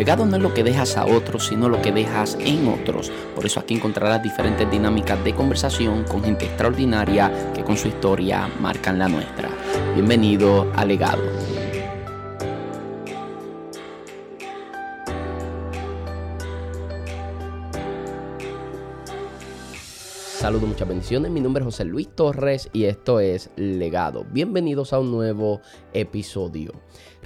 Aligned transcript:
Legado 0.00 0.24
no 0.24 0.36
es 0.36 0.42
lo 0.42 0.54
que 0.54 0.64
dejas 0.64 0.96
a 0.96 1.04
otros, 1.04 1.48
sino 1.48 1.68
lo 1.68 1.82
que 1.82 1.92
dejas 1.92 2.34
en 2.40 2.66
otros. 2.68 3.12
Por 3.36 3.44
eso 3.44 3.60
aquí 3.60 3.74
encontrarás 3.74 4.22
diferentes 4.22 4.70
dinámicas 4.70 5.22
de 5.22 5.34
conversación 5.34 6.04
con 6.04 6.24
gente 6.24 6.46
extraordinaria 6.46 7.52
que 7.52 7.62
con 7.62 7.76
su 7.76 7.88
historia 7.88 8.48
marcan 8.60 8.98
la 8.98 9.08
nuestra. 9.08 9.50
Bienvenido 9.94 10.72
a 10.74 10.86
Legado. 10.86 11.22
Saludos, 20.40 20.70
muchas 20.70 20.88
bendiciones. 20.88 21.30
Mi 21.30 21.42
nombre 21.42 21.60
es 21.60 21.66
José 21.66 21.84
Luis 21.84 22.08
Torres 22.08 22.70
y 22.72 22.84
esto 22.84 23.20
es 23.20 23.50
Legado. 23.56 24.24
Bienvenidos 24.32 24.94
a 24.94 24.98
un 24.98 25.10
nuevo 25.10 25.60
episodio. 25.92 26.72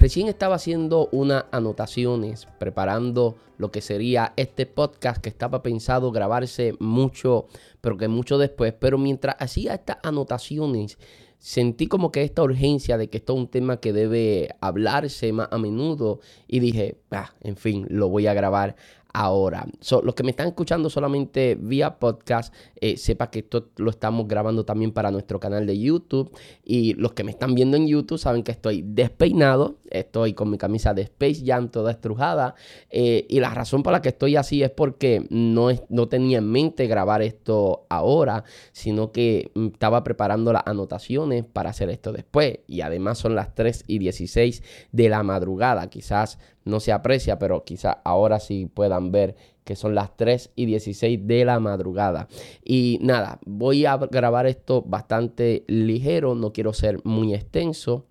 Recién 0.05 0.29
estaba 0.29 0.57
haciendo 0.57 1.09
unas 1.12 1.46
anotaciones, 1.50 2.47
preparando 2.59 3.37
lo 3.56 3.70
que 3.70 3.80
sería 3.80 4.34
este 4.37 4.66
podcast 4.66 5.23
que 5.23 5.30
estaba 5.30 5.62
pensado 5.62 6.12
grabarse 6.12 6.74
mucho, 6.78 7.47
pero 7.80 7.97
que 7.97 8.09
mucho 8.09 8.37
después. 8.37 8.75
Pero 8.78 8.98
mientras 8.98 9.34
hacía 9.38 9.73
estas 9.73 9.97
anotaciones, 10.02 10.98
sentí 11.38 11.87
como 11.87 12.12
que 12.12 12.23
esta 12.23 12.42
urgencia 12.42 12.98
de 12.98 13.09
que 13.09 13.16
esto 13.16 13.33
es 13.33 13.38
un 13.38 13.48
tema 13.48 13.78
que 13.78 13.95
debe 13.95 14.51
hablarse 14.61 15.33
más 15.33 15.48
a 15.51 15.56
menudo 15.56 16.20
y 16.47 16.61
dije, 16.61 16.98
ah, 17.11 17.33
en 17.41 17.56
fin, 17.56 17.86
lo 17.89 18.11
voy 18.11 18.27
a 18.27 18.34
grabar 18.34 18.77
ahora. 19.14 19.64
los 20.02 20.14
que 20.14 20.24
me 20.24 20.30
están 20.30 20.48
escuchando 20.48 20.91
solamente 20.91 21.56
vía 21.59 21.98
podcast, 21.98 22.52
eh, 22.80 22.96
sepa 22.96 23.30
que 23.30 23.38
esto 23.38 23.68
lo 23.77 23.91
estamos 23.91 24.27
grabando 24.28 24.64
también 24.64 24.91
para 24.92 25.10
nuestro 25.10 25.41
canal 25.41 25.66
de 25.66 25.78
YouTube. 25.78 26.36
Y 26.64 26.95
los 26.95 27.12
que 27.12 27.24
me 27.24 27.30
están 27.30 27.55
viendo 27.55 27.77
en 27.77 27.86
YouTube 27.86 28.19
saben 28.19 28.42
que 28.42 28.50
estoy 28.50 28.82
despeinado, 28.84 29.77
estoy 29.88 30.34
con 30.34 30.50
mi 30.50 30.58
camisa 30.58 30.92
de 30.92 31.02
Space 31.02 31.42
Jam 31.46 31.70
toda 31.70 31.92
estrujada. 31.92 32.56
Eh, 32.91 33.24
y 33.28 33.38
la 33.38 33.50
razón 33.50 33.84
por 33.84 33.92
la 33.92 34.02
que 34.02 34.08
estoy 34.08 34.34
así 34.36 34.62
es 34.62 34.70
porque 34.70 35.27
no, 35.30 35.69
no 35.89 36.08
tenía 36.08 36.39
en 36.39 36.50
mente 36.50 36.89
grabar 36.89 37.22
esto 37.22 37.86
ahora, 37.89 38.42
sino 38.72 39.12
que 39.12 39.52
mm, 39.55 39.67
estaba 39.67 40.02
preparando 40.02 40.52
las 40.52 40.64
anotaciones 40.67 41.44
para 41.44 41.70
hacer 41.70 41.89
esto 41.89 42.12
después. 42.12 42.58
Y 42.67 42.80
además 42.80 43.19
son 43.19 43.36
las 43.36 43.55
3 43.55 43.84
y 43.86 44.00
16 44.00 44.62
de 44.91 45.08
la 45.08 45.22
madrugada. 45.22 45.89
Quizás 45.89 46.41
no 46.65 46.81
se 46.81 46.93
aprecia, 46.93 47.39
pero 47.39 47.65
quizá 47.65 48.01
ahora 48.05 48.41
sí 48.41 48.67
puedan 48.67 49.12
ver 49.12 49.37
que 49.65 49.77
son 49.77 49.95
las 49.95 50.17
3 50.17 50.51
y 50.55 50.67
16 50.67 51.27
de 51.27 51.45
la 51.45 51.59
madrugada. 51.61 52.29
Y 52.65 52.98
nada, 53.01 53.39
voy 53.47 53.87
a 53.87 53.97
grabar 53.97 54.47
esto 54.47 54.83
bastante 54.83 55.65
ligero, 55.67 56.35
no 56.35 56.53
quiero 56.53 56.73
ser 56.73 57.01
muy 57.05 57.35
extenso 57.35 58.07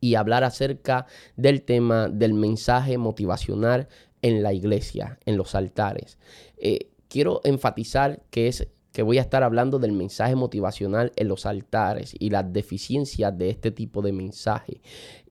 y 0.00 0.16
hablar 0.16 0.44
acerca 0.44 1.06
del 1.36 1.62
tema 1.62 2.08
del 2.08 2.34
mensaje 2.34 2.98
motivacional 2.98 3.88
en 4.22 4.42
la 4.42 4.52
iglesia, 4.52 5.18
en 5.24 5.36
los 5.36 5.54
altares. 5.54 6.18
Eh, 6.56 6.90
quiero 7.08 7.40
enfatizar 7.44 8.22
que 8.30 8.48
es 8.48 8.68
que 8.92 9.02
voy 9.02 9.18
a 9.18 9.22
estar 9.22 9.42
hablando 9.42 9.80
del 9.80 9.90
mensaje 9.90 10.36
motivacional 10.36 11.12
en 11.16 11.26
los 11.26 11.46
altares 11.46 12.14
y 12.16 12.30
las 12.30 12.52
deficiencias 12.52 13.36
de 13.36 13.50
este 13.50 13.72
tipo 13.72 14.02
de 14.02 14.12
mensaje. 14.12 14.80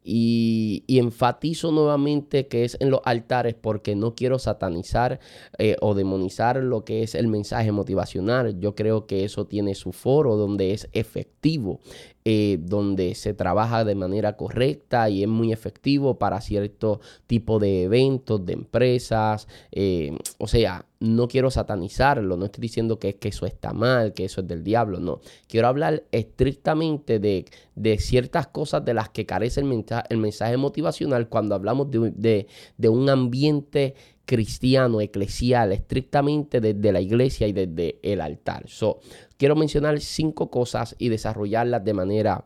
Y, 0.03 0.83
enfatizo 0.87 1.71
nuevamente 1.71 2.47
que 2.47 2.63
es 2.63 2.77
en 2.79 2.89
los 2.89 3.01
altares 3.03 3.55
porque 3.55 3.95
no 3.95 4.15
quiero 4.15 4.39
satanizar 4.39 5.19
eh, 5.57 5.75
o 5.81 5.95
demonizar 5.95 6.57
lo 6.57 6.85
que 6.85 7.03
es 7.03 7.15
el 7.15 7.27
mensaje 7.27 7.71
motivacional. 7.71 8.59
Yo 8.59 8.75
creo 8.75 9.05
que 9.05 9.25
eso 9.25 9.47
tiene 9.47 9.75
su 9.75 9.91
foro 9.91 10.35
donde 10.35 10.71
es 10.71 10.87
efectivo. 10.93 11.79
Eh, 12.25 12.57
donde 12.61 13.15
se 13.15 13.33
trabaja 13.33 13.83
de 13.83 13.95
manera 13.95 14.37
correcta 14.37 15.09
y 15.09 15.23
es 15.23 15.27
muy 15.27 15.51
efectivo 15.51 16.17
para 16.19 16.39
cierto 16.39 17.01
tipo 17.27 17.59
de 17.59 17.83
eventos, 17.83 18.45
de 18.45 18.53
empresas. 18.53 19.49
Eh, 19.73 20.17
o 20.37 20.47
sea, 20.47 20.85
no 21.03 21.27
quiero 21.27 21.51
satanizarlo, 21.51 22.37
no 22.37 22.45
estoy 22.45 22.61
diciendo 22.61 22.97
que, 22.97 23.17
eso 23.21 23.45
está 23.45 23.73
mal, 23.73 24.13
que 24.13 24.23
eso 24.23 24.39
es 24.39 24.47
del 24.47 24.63
diablo, 24.63 25.01
no. 25.01 25.19
Quiero 25.49 25.67
hablar 25.67 26.05
estrictamente 26.13 27.19
de, 27.19 27.43
de 27.75 27.97
ciertas 27.97 28.47
cosas 28.47 28.85
de 28.85 28.93
las 28.93 29.09
que 29.09 29.25
carece 29.25 29.59
el 29.59 30.17
mensaje, 30.17 30.55
motivacional 30.55 31.27
cuando 31.27 31.55
hablamos 31.55 31.91
de, 31.91 32.47
de 32.77 32.89
un 32.89 33.09
ambiente 33.09 33.95
cristiano, 34.23 35.01
eclesial, 35.01 35.73
estrictamente 35.73 36.61
desde 36.61 36.93
la 36.93 37.01
iglesia 37.01 37.47
y 37.47 37.51
desde 37.51 37.99
el 38.01 38.21
altar. 38.21 38.69
So, 38.69 39.01
quiero 39.35 39.57
mencionar 39.57 39.99
cinco 39.99 40.49
cosas 40.49 40.95
y 40.97 41.09
desarrollarlas 41.09 41.83
de 41.83 41.93
manera 41.93 42.45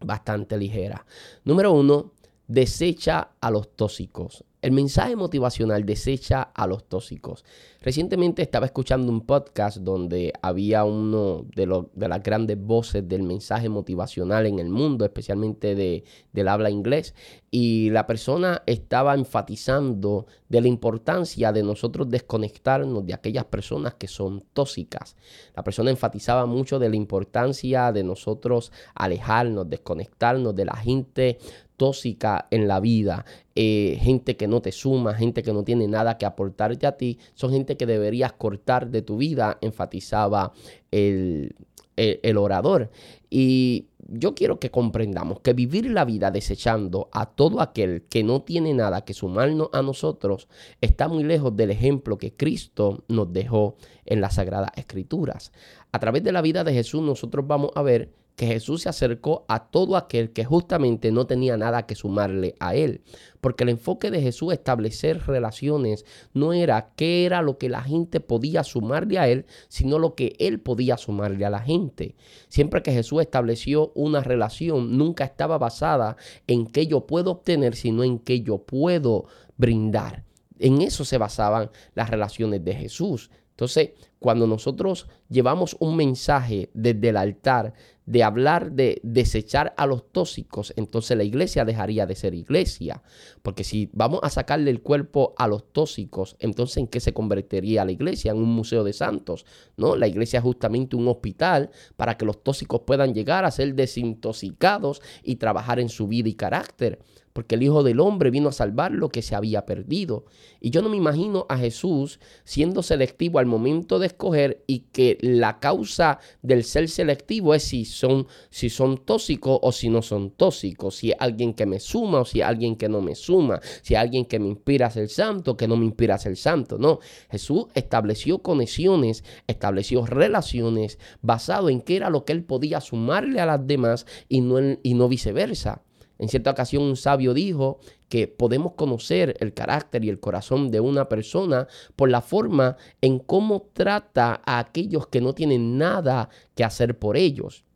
bastante 0.00 0.58
ligera. 0.58 1.06
Número 1.44 1.72
uno, 1.72 2.12
desecha 2.46 3.30
a 3.40 3.50
los 3.50 3.74
tóxicos. 3.74 4.44
El 4.64 4.72
mensaje 4.72 5.14
motivacional 5.14 5.84
desecha 5.84 6.40
a 6.40 6.66
los 6.66 6.88
tóxicos. 6.88 7.44
Recientemente 7.82 8.40
estaba 8.40 8.64
escuchando 8.64 9.12
un 9.12 9.20
podcast 9.20 9.76
donde 9.76 10.32
había 10.40 10.84
uno 10.84 11.44
de, 11.54 11.66
las 12.08 12.22
grandes 12.22 12.58
voces 12.58 13.06
del 13.06 13.24
mensaje 13.24 13.68
motivacional 13.68 14.46
en 14.46 14.58
el 14.58 14.70
mundo, 14.70 15.04
especialmente 15.04 15.74
de, 15.74 16.04
del 16.32 16.48
habla 16.48 16.70
inglés, 16.70 17.14
y 17.50 17.90
la 17.90 18.06
persona 18.06 18.62
estaba 18.64 19.12
enfatizando 19.12 20.24
de 20.48 20.62
la 20.62 20.68
importancia 20.68 21.52
de 21.52 21.62
nosotros 21.62 22.08
desconectarnos 22.08 23.04
de 23.04 23.12
aquellas 23.12 23.44
personas 23.44 23.94
que 23.94 24.08
son 24.08 24.44
tóxicas. 24.54 25.14
La 25.54 25.62
persona 25.62 25.90
enfatizaba 25.90 26.46
mucho 26.46 26.78
de 26.78 26.88
la 26.88 26.96
importancia 26.96 27.92
de 27.92 28.02
nosotros 28.02 28.72
alejarnos, 28.94 29.68
desconectarnos 29.68 30.54
de 30.54 30.64
la 30.64 30.76
gente 30.76 31.38
tóxica 31.76 32.46
en 32.50 32.68
la 32.68 32.80
vida, 32.80 33.24
eh, 33.54 33.98
gente 34.00 34.36
que 34.36 34.46
no 34.46 34.60
te 34.60 34.72
suma, 34.72 35.14
gente 35.14 35.42
que 35.42 35.52
no 35.52 35.64
tiene 35.64 35.88
nada 35.88 36.18
que 36.18 36.26
aportarte 36.26 36.86
a 36.86 36.96
ti, 36.96 37.18
son 37.34 37.52
gente 37.52 37.76
que 37.76 37.86
deberías 37.86 38.32
cortar 38.32 38.90
de 38.90 39.02
tu 39.02 39.16
vida, 39.16 39.58
enfatizaba 39.60 40.52
el, 40.90 41.54
el, 41.96 42.36
orador. 42.36 42.90
Y 43.30 43.86
yo 44.08 44.34
quiero 44.34 44.58
que 44.58 44.70
comprendamos 44.70 45.40
que 45.40 45.52
vivir 45.52 45.90
la 45.90 46.04
vida 46.04 46.30
desechando 46.30 47.08
a 47.12 47.26
todo 47.26 47.60
aquel 47.60 48.02
que 48.02 48.22
no 48.22 48.42
tiene 48.42 48.74
nada 48.74 49.04
que 49.04 49.14
sumarnos 49.14 49.70
a 49.72 49.82
nosotros 49.82 50.48
está 50.80 51.08
muy 51.08 51.24
lejos 51.24 51.56
del 51.56 51.70
ejemplo 51.70 52.18
que 52.18 52.34
Cristo 52.34 53.04
nos 53.08 53.32
dejó 53.32 53.76
en 54.04 54.20
las 54.20 54.34
Sagradas 54.34 54.70
Escrituras. 54.76 55.52
A 55.92 55.98
través 55.98 56.22
de 56.22 56.32
la 56.32 56.42
vida 56.42 56.64
de 56.64 56.74
Jesús 56.74 57.02
nosotros 57.02 57.46
vamos 57.46 57.70
a 57.74 57.82
ver 57.82 58.10
que 58.36 58.46
Jesús 58.46 58.82
se 58.82 58.88
acercó 58.88 59.44
a 59.48 59.66
todo 59.70 59.96
aquel 59.96 60.32
que 60.32 60.44
justamente 60.44 61.12
no 61.12 61.26
tenía 61.26 61.56
nada 61.56 61.86
que 61.86 61.94
sumarle 61.94 62.56
a 62.58 62.74
él. 62.74 63.02
Porque 63.40 63.64
el 63.64 63.70
enfoque 63.70 64.10
de 64.10 64.20
Jesús 64.20 64.52
establecer 64.52 65.22
relaciones 65.26 66.04
no 66.32 66.52
era 66.52 66.92
qué 66.96 67.26
era 67.26 67.42
lo 67.42 67.58
que 67.58 67.68
la 67.68 67.82
gente 67.82 68.20
podía 68.20 68.64
sumarle 68.64 69.18
a 69.18 69.28
él, 69.28 69.46
sino 69.68 69.98
lo 69.98 70.14
que 70.14 70.34
él 70.38 70.60
podía 70.60 70.96
sumarle 70.96 71.44
a 71.44 71.50
la 71.50 71.60
gente. 71.60 72.16
Siempre 72.48 72.82
que 72.82 72.92
Jesús 72.92 73.20
estableció 73.20 73.92
una 73.94 74.20
relación, 74.20 74.96
nunca 74.98 75.24
estaba 75.24 75.58
basada 75.58 76.16
en 76.46 76.66
qué 76.66 76.86
yo 76.86 77.06
puedo 77.06 77.30
obtener, 77.30 77.76
sino 77.76 78.02
en 78.02 78.18
qué 78.18 78.40
yo 78.40 78.58
puedo 78.58 79.26
brindar. 79.56 80.24
En 80.58 80.82
eso 80.82 81.04
se 81.04 81.18
basaban 81.18 81.70
las 81.94 82.10
relaciones 82.10 82.64
de 82.64 82.74
Jesús. 82.74 83.30
Entonces, 83.50 83.90
cuando 84.18 84.48
nosotros 84.48 85.06
llevamos 85.28 85.76
un 85.78 85.96
mensaje 85.96 86.70
desde 86.74 87.10
el 87.10 87.16
altar 87.16 87.74
de 88.06 88.22
hablar 88.22 88.72
de 88.72 89.00
desechar 89.02 89.74
a 89.76 89.86
los 89.86 90.12
tóxicos, 90.12 90.72
entonces 90.76 91.16
la 91.16 91.24
iglesia 91.24 91.64
dejaría 91.64 92.06
de 92.06 92.14
ser 92.14 92.34
iglesia. 92.34 93.02
Porque 93.42 93.64
si 93.64 93.90
vamos 93.92 94.20
a 94.22 94.30
sacarle 94.30 94.70
el 94.70 94.82
cuerpo 94.82 95.34
a 95.38 95.48
los 95.48 95.72
tóxicos, 95.72 96.36
entonces 96.38 96.76
¿en 96.78 96.86
qué 96.86 97.00
se 97.00 97.14
convertiría 97.14 97.84
la 97.84 97.92
iglesia? 97.92 98.32
En 98.32 98.38
un 98.38 98.54
museo 98.54 98.84
de 98.84 98.92
santos. 98.92 99.46
¿no? 99.76 99.96
La 99.96 100.06
iglesia 100.06 100.38
es 100.38 100.42
justamente 100.42 100.96
un 100.96 101.08
hospital 101.08 101.70
para 101.96 102.16
que 102.16 102.24
los 102.24 102.42
tóxicos 102.42 102.82
puedan 102.86 103.14
llegar 103.14 103.44
a 103.44 103.50
ser 103.50 103.74
desintoxicados 103.74 105.00
y 105.22 105.36
trabajar 105.36 105.80
en 105.80 105.88
su 105.88 106.06
vida 106.06 106.28
y 106.28 106.34
carácter 106.34 107.00
porque 107.34 107.56
el 107.56 107.64
Hijo 107.64 107.82
del 107.82 107.98
Hombre 107.98 108.30
vino 108.30 108.48
a 108.48 108.52
salvar 108.52 108.92
lo 108.92 109.08
que 109.08 109.20
se 109.20 109.34
había 109.34 109.66
perdido. 109.66 110.24
Y 110.60 110.70
yo 110.70 110.82
no 110.82 110.88
me 110.88 110.96
imagino 110.96 111.46
a 111.48 111.58
Jesús 111.58 112.20
siendo 112.44 112.82
selectivo 112.82 113.40
al 113.40 113.46
momento 113.46 113.98
de 113.98 114.06
escoger 114.06 114.62
y 114.68 114.84
que 114.92 115.18
la 115.20 115.58
causa 115.58 116.20
del 116.42 116.62
ser 116.62 116.88
selectivo 116.88 117.52
es 117.52 117.64
si 117.64 117.84
son, 117.84 118.28
si 118.50 118.70
son 118.70 118.98
tóxicos 118.98 119.58
o 119.62 119.72
si 119.72 119.88
no 119.88 120.00
son 120.00 120.30
tóxicos, 120.30 120.94
si 120.94 121.10
es 121.10 121.16
alguien 121.18 121.54
que 121.54 121.66
me 121.66 121.80
suma 121.80 122.20
o 122.20 122.24
si 122.24 122.40
es 122.40 122.46
alguien 122.46 122.76
que 122.76 122.88
no 122.88 123.02
me 123.02 123.16
suma, 123.16 123.60
si 123.82 123.94
es 123.94 124.00
alguien 124.00 124.26
que 124.26 124.38
me 124.38 124.46
inspira 124.46 124.86
a 124.86 124.90
ser 124.90 125.08
santo 125.08 125.50
o 125.50 125.56
que 125.56 125.66
no 125.66 125.76
me 125.76 125.86
inspira 125.86 126.14
a 126.14 126.18
ser 126.18 126.36
santo. 126.36 126.78
No, 126.78 127.00
Jesús 127.32 127.66
estableció 127.74 128.38
conexiones, 128.38 129.24
estableció 129.48 130.06
relaciones 130.06 131.00
basado 131.20 131.68
en 131.68 131.80
qué 131.80 131.96
era 131.96 132.10
lo 132.10 132.24
que 132.24 132.32
él 132.32 132.44
podía 132.44 132.80
sumarle 132.80 133.40
a 133.40 133.46
las 133.46 133.66
demás 133.66 134.06
y 134.28 134.40
no, 134.40 134.60
y 134.84 134.94
no 134.94 135.08
viceversa. 135.08 135.82
En 136.24 136.30
cierta 136.30 136.52
ocasión 136.52 136.84
un 136.84 136.96
sabio 136.96 137.34
dijo 137.34 137.80
que 138.08 138.28
podemos 138.28 138.72
conocer 138.72 139.36
el 139.40 139.52
carácter 139.52 140.06
y 140.06 140.08
el 140.08 140.20
corazón 140.20 140.70
de 140.70 140.80
una 140.80 141.06
persona 141.06 141.68
por 141.96 142.08
la 142.08 142.22
forma 142.22 142.78
en 143.02 143.18
cómo 143.18 143.68
trata 143.74 144.40
a 144.42 144.58
aquellos 144.58 145.06
que 145.08 145.20
no 145.20 145.34
tienen 145.34 145.76
nada 145.76 146.30
que 146.54 146.64
hacer 146.64 146.98
por 146.98 147.18
ellos. 147.18 147.66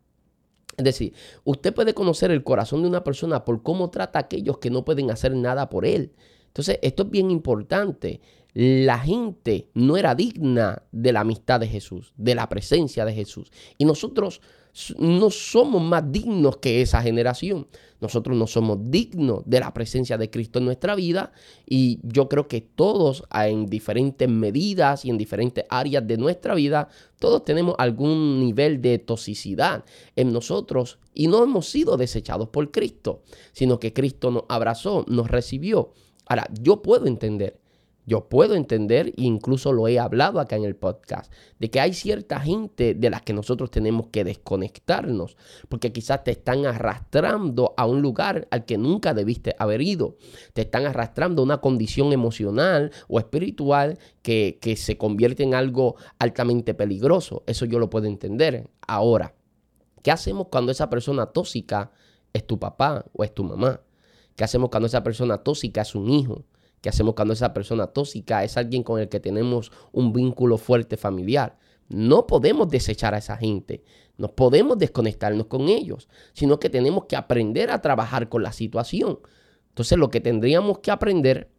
Es 0.78 0.84
decir, 0.84 1.12
usted 1.44 1.74
puede 1.74 1.92
conocer 1.92 2.30
el 2.30 2.42
corazón 2.42 2.80
de 2.80 2.88
una 2.88 3.04
persona 3.04 3.44
por 3.44 3.62
cómo 3.62 3.90
trata 3.90 4.18
a 4.18 4.22
aquellos 4.22 4.56
que 4.56 4.70
no 4.70 4.82
pueden 4.82 5.10
hacer 5.10 5.36
nada 5.36 5.68
por 5.68 5.84
él. 5.84 6.14
Entonces, 6.46 6.78
esto 6.80 7.02
es 7.02 7.10
bien 7.10 7.30
importante. 7.30 8.22
La 8.54 8.98
gente 8.98 9.68
no 9.74 9.98
era 9.98 10.14
digna 10.14 10.84
de 10.90 11.12
la 11.12 11.20
amistad 11.20 11.60
de 11.60 11.68
Jesús, 11.68 12.14
de 12.16 12.34
la 12.34 12.48
presencia 12.48 13.04
de 13.04 13.12
Jesús. 13.12 13.52
Y 13.76 13.84
nosotros 13.84 14.40
no 14.98 15.30
somos 15.30 15.82
más 15.82 16.10
dignos 16.10 16.56
que 16.56 16.80
esa 16.80 17.02
generación. 17.02 17.66
Nosotros 18.00 18.36
no 18.36 18.46
somos 18.46 18.78
dignos 18.90 19.42
de 19.46 19.60
la 19.60 19.74
presencia 19.74 20.16
de 20.16 20.30
Cristo 20.30 20.58
en 20.58 20.66
nuestra 20.66 20.94
vida 20.94 21.32
y 21.66 22.00
yo 22.02 22.28
creo 22.28 22.46
que 22.46 22.60
todos 22.60 23.24
en 23.32 23.66
diferentes 23.66 24.28
medidas 24.28 25.04
y 25.04 25.10
en 25.10 25.18
diferentes 25.18 25.64
áreas 25.68 26.06
de 26.06 26.16
nuestra 26.16 26.54
vida, 26.54 26.88
todos 27.18 27.44
tenemos 27.44 27.74
algún 27.78 28.40
nivel 28.40 28.80
de 28.80 28.98
toxicidad 28.98 29.84
en 30.16 30.32
nosotros 30.32 30.98
y 31.14 31.26
no 31.26 31.42
hemos 31.42 31.68
sido 31.68 31.96
desechados 31.96 32.48
por 32.48 32.70
Cristo, 32.70 33.22
sino 33.52 33.80
que 33.80 33.92
Cristo 33.92 34.30
nos 34.30 34.44
abrazó, 34.48 35.04
nos 35.08 35.28
recibió. 35.28 35.92
Ahora, 36.26 36.48
yo 36.60 36.82
puedo 36.82 37.06
entender 37.06 37.58
yo 38.08 38.26
puedo 38.26 38.54
entender, 38.54 39.08
e 39.08 39.24
incluso 39.24 39.70
lo 39.70 39.86
he 39.86 39.98
hablado 39.98 40.40
acá 40.40 40.56
en 40.56 40.64
el 40.64 40.74
podcast, 40.74 41.30
de 41.58 41.70
que 41.70 41.78
hay 41.78 41.92
cierta 41.92 42.40
gente 42.40 42.94
de 42.94 43.10
las 43.10 43.20
que 43.20 43.34
nosotros 43.34 43.70
tenemos 43.70 44.06
que 44.06 44.24
desconectarnos, 44.24 45.36
porque 45.68 45.92
quizás 45.92 46.24
te 46.24 46.30
están 46.30 46.64
arrastrando 46.64 47.74
a 47.76 47.84
un 47.84 48.00
lugar 48.00 48.48
al 48.50 48.64
que 48.64 48.78
nunca 48.78 49.12
debiste 49.12 49.54
haber 49.58 49.82
ido. 49.82 50.16
Te 50.54 50.62
están 50.62 50.86
arrastrando 50.86 51.42
a 51.42 51.44
una 51.44 51.58
condición 51.58 52.14
emocional 52.14 52.92
o 53.08 53.18
espiritual 53.18 53.98
que, 54.22 54.58
que 54.58 54.76
se 54.76 54.96
convierte 54.96 55.42
en 55.42 55.52
algo 55.52 55.96
altamente 56.18 56.72
peligroso. 56.72 57.42
Eso 57.46 57.66
yo 57.66 57.78
lo 57.78 57.90
puedo 57.90 58.06
entender. 58.06 58.70
Ahora, 58.86 59.34
¿qué 60.02 60.10
hacemos 60.10 60.46
cuando 60.50 60.72
esa 60.72 60.88
persona 60.88 61.26
tóxica 61.26 61.92
es 62.32 62.46
tu 62.46 62.58
papá 62.58 63.04
o 63.12 63.22
es 63.22 63.34
tu 63.34 63.44
mamá? 63.44 63.82
¿Qué 64.34 64.44
hacemos 64.44 64.70
cuando 64.70 64.86
esa 64.86 65.02
persona 65.02 65.36
tóxica 65.36 65.82
es 65.82 65.94
un 65.94 66.08
hijo? 66.08 66.46
¿Qué 66.80 66.88
hacemos 66.88 67.14
cuando 67.14 67.34
esa 67.34 67.52
persona 67.52 67.88
tóxica 67.88 68.44
es 68.44 68.56
alguien 68.56 68.82
con 68.82 69.00
el 69.00 69.08
que 69.08 69.20
tenemos 69.20 69.72
un 69.92 70.12
vínculo 70.12 70.58
fuerte 70.58 70.96
familiar? 70.96 71.58
No 71.88 72.26
podemos 72.26 72.68
desechar 72.68 73.14
a 73.14 73.18
esa 73.18 73.36
gente, 73.36 73.82
no 74.16 74.28
podemos 74.28 74.78
desconectarnos 74.78 75.46
con 75.46 75.68
ellos, 75.68 76.08
sino 76.32 76.60
que 76.60 76.70
tenemos 76.70 77.06
que 77.06 77.16
aprender 77.16 77.70
a 77.70 77.80
trabajar 77.80 78.28
con 78.28 78.42
la 78.42 78.52
situación. 78.52 79.20
Entonces 79.70 79.98
lo 79.98 80.10
que 80.10 80.20
tendríamos 80.20 80.80
que 80.80 80.90
aprender 80.90 81.50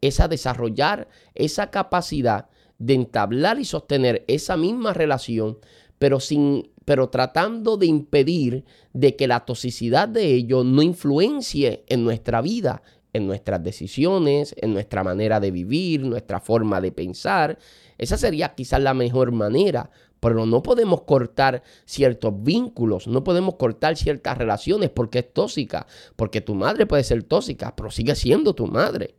es 0.00 0.20
a 0.20 0.28
desarrollar 0.28 1.08
esa 1.34 1.70
capacidad 1.70 2.48
de 2.78 2.94
entablar 2.94 3.58
y 3.58 3.64
sostener 3.64 4.24
esa 4.28 4.56
misma 4.56 4.92
relación, 4.92 5.58
pero 5.98 6.20
sin 6.20 6.70
pero 6.90 7.08
tratando 7.08 7.76
de 7.76 7.86
impedir 7.86 8.64
de 8.92 9.14
que 9.14 9.28
la 9.28 9.44
toxicidad 9.44 10.08
de 10.08 10.34
ellos 10.34 10.64
no 10.64 10.82
influencie 10.82 11.84
en 11.86 12.02
nuestra 12.02 12.40
vida, 12.40 12.82
en 13.12 13.26
nuestras 13.26 13.62
decisiones, 13.62 14.54
en 14.58 14.72
nuestra 14.72 15.02
manera 15.04 15.40
de 15.40 15.50
vivir, 15.50 16.02
nuestra 16.02 16.40
forma 16.40 16.80
de 16.80 16.92
pensar. 16.92 17.58
Esa 17.98 18.16
sería 18.16 18.54
quizás 18.54 18.80
la 18.80 18.94
mejor 18.94 19.32
manera, 19.32 19.90
pero 20.20 20.46
no 20.46 20.62
podemos 20.62 21.02
cortar 21.02 21.62
ciertos 21.84 22.42
vínculos, 22.42 23.06
no 23.06 23.24
podemos 23.24 23.56
cortar 23.56 23.96
ciertas 23.96 24.38
relaciones 24.38 24.90
porque 24.90 25.20
es 25.20 25.32
tóxica, 25.32 25.86
porque 26.16 26.40
tu 26.40 26.54
madre 26.54 26.86
puede 26.86 27.04
ser 27.04 27.22
tóxica, 27.22 27.74
pero 27.74 27.90
sigue 27.90 28.14
siendo 28.14 28.54
tu 28.54 28.66
madre. 28.66 29.14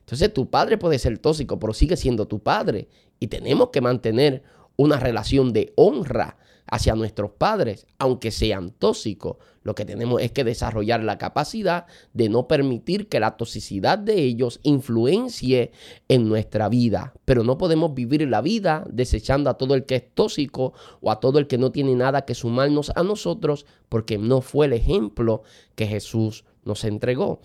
Entonces 0.00 0.32
tu 0.32 0.50
padre 0.50 0.76
puede 0.76 0.98
ser 0.98 1.18
tóxico, 1.18 1.58
pero 1.58 1.72
sigue 1.72 1.96
siendo 1.96 2.26
tu 2.26 2.40
padre. 2.40 2.88
Y 3.18 3.28
tenemos 3.28 3.70
que 3.70 3.80
mantener 3.80 4.42
una 4.76 4.98
relación 4.98 5.52
de 5.52 5.72
honra 5.76 6.36
hacia 6.66 6.94
nuestros 6.94 7.32
padres, 7.32 7.86
aunque 7.98 8.30
sean 8.30 8.70
tóxicos. 8.70 9.36
Lo 9.62 9.74
que 9.74 9.84
tenemos 9.84 10.20
es 10.20 10.32
que 10.32 10.44
desarrollar 10.44 11.02
la 11.02 11.18
capacidad 11.18 11.86
de 12.12 12.28
no 12.28 12.48
permitir 12.48 13.08
que 13.08 13.20
la 13.20 13.36
toxicidad 13.36 13.98
de 13.98 14.22
ellos 14.22 14.60
influencie 14.62 15.72
en 16.08 16.28
nuestra 16.28 16.68
vida. 16.68 17.14
Pero 17.24 17.44
no 17.44 17.58
podemos 17.58 17.94
vivir 17.94 18.28
la 18.28 18.42
vida 18.42 18.86
desechando 18.90 19.50
a 19.50 19.54
todo 19.54 19.74
el 19.74 19.86
que 19.86 19.96
es 19.96 20.14
tóxico 20.14 20.74
o 21.00 21.10
a 21.10 21.20
todo 21.20 21.38
el 21.38 21.46
que 21.46 21.58
no 21.58 21.72
tiene 21.72 21.94
nada 21.94 22.24
que 22.24 22.34
sumarnos 22.34 22.92
a 22.94 23.02
nosotros, 23.02 23.66
porque 23.88 24.18
no 24.18 24.40
fue 24.40 24.66
el 24.66 24.74
ejemplo 24.74 25.42
que 25.74 25.86
Jesús 25.86 26.44
nos 26.64 26.84
entregó. 26.84 27.40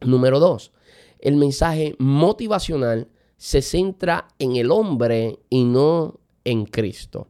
Número 0.00 0.40
dos, 0.40 0.72
el 1.18 1.36
mensaje 1.36 1.94
motivacional 1.98 3.08
se 3.36 3.62
centra 3.62 4.28
en 4.38 4.56
el 4.56 4.70
hombre 4.70 5.38
y 5.50 5.64
no 5.64 6.20
en 6.44 6.64
Cristo. 6.64 7.28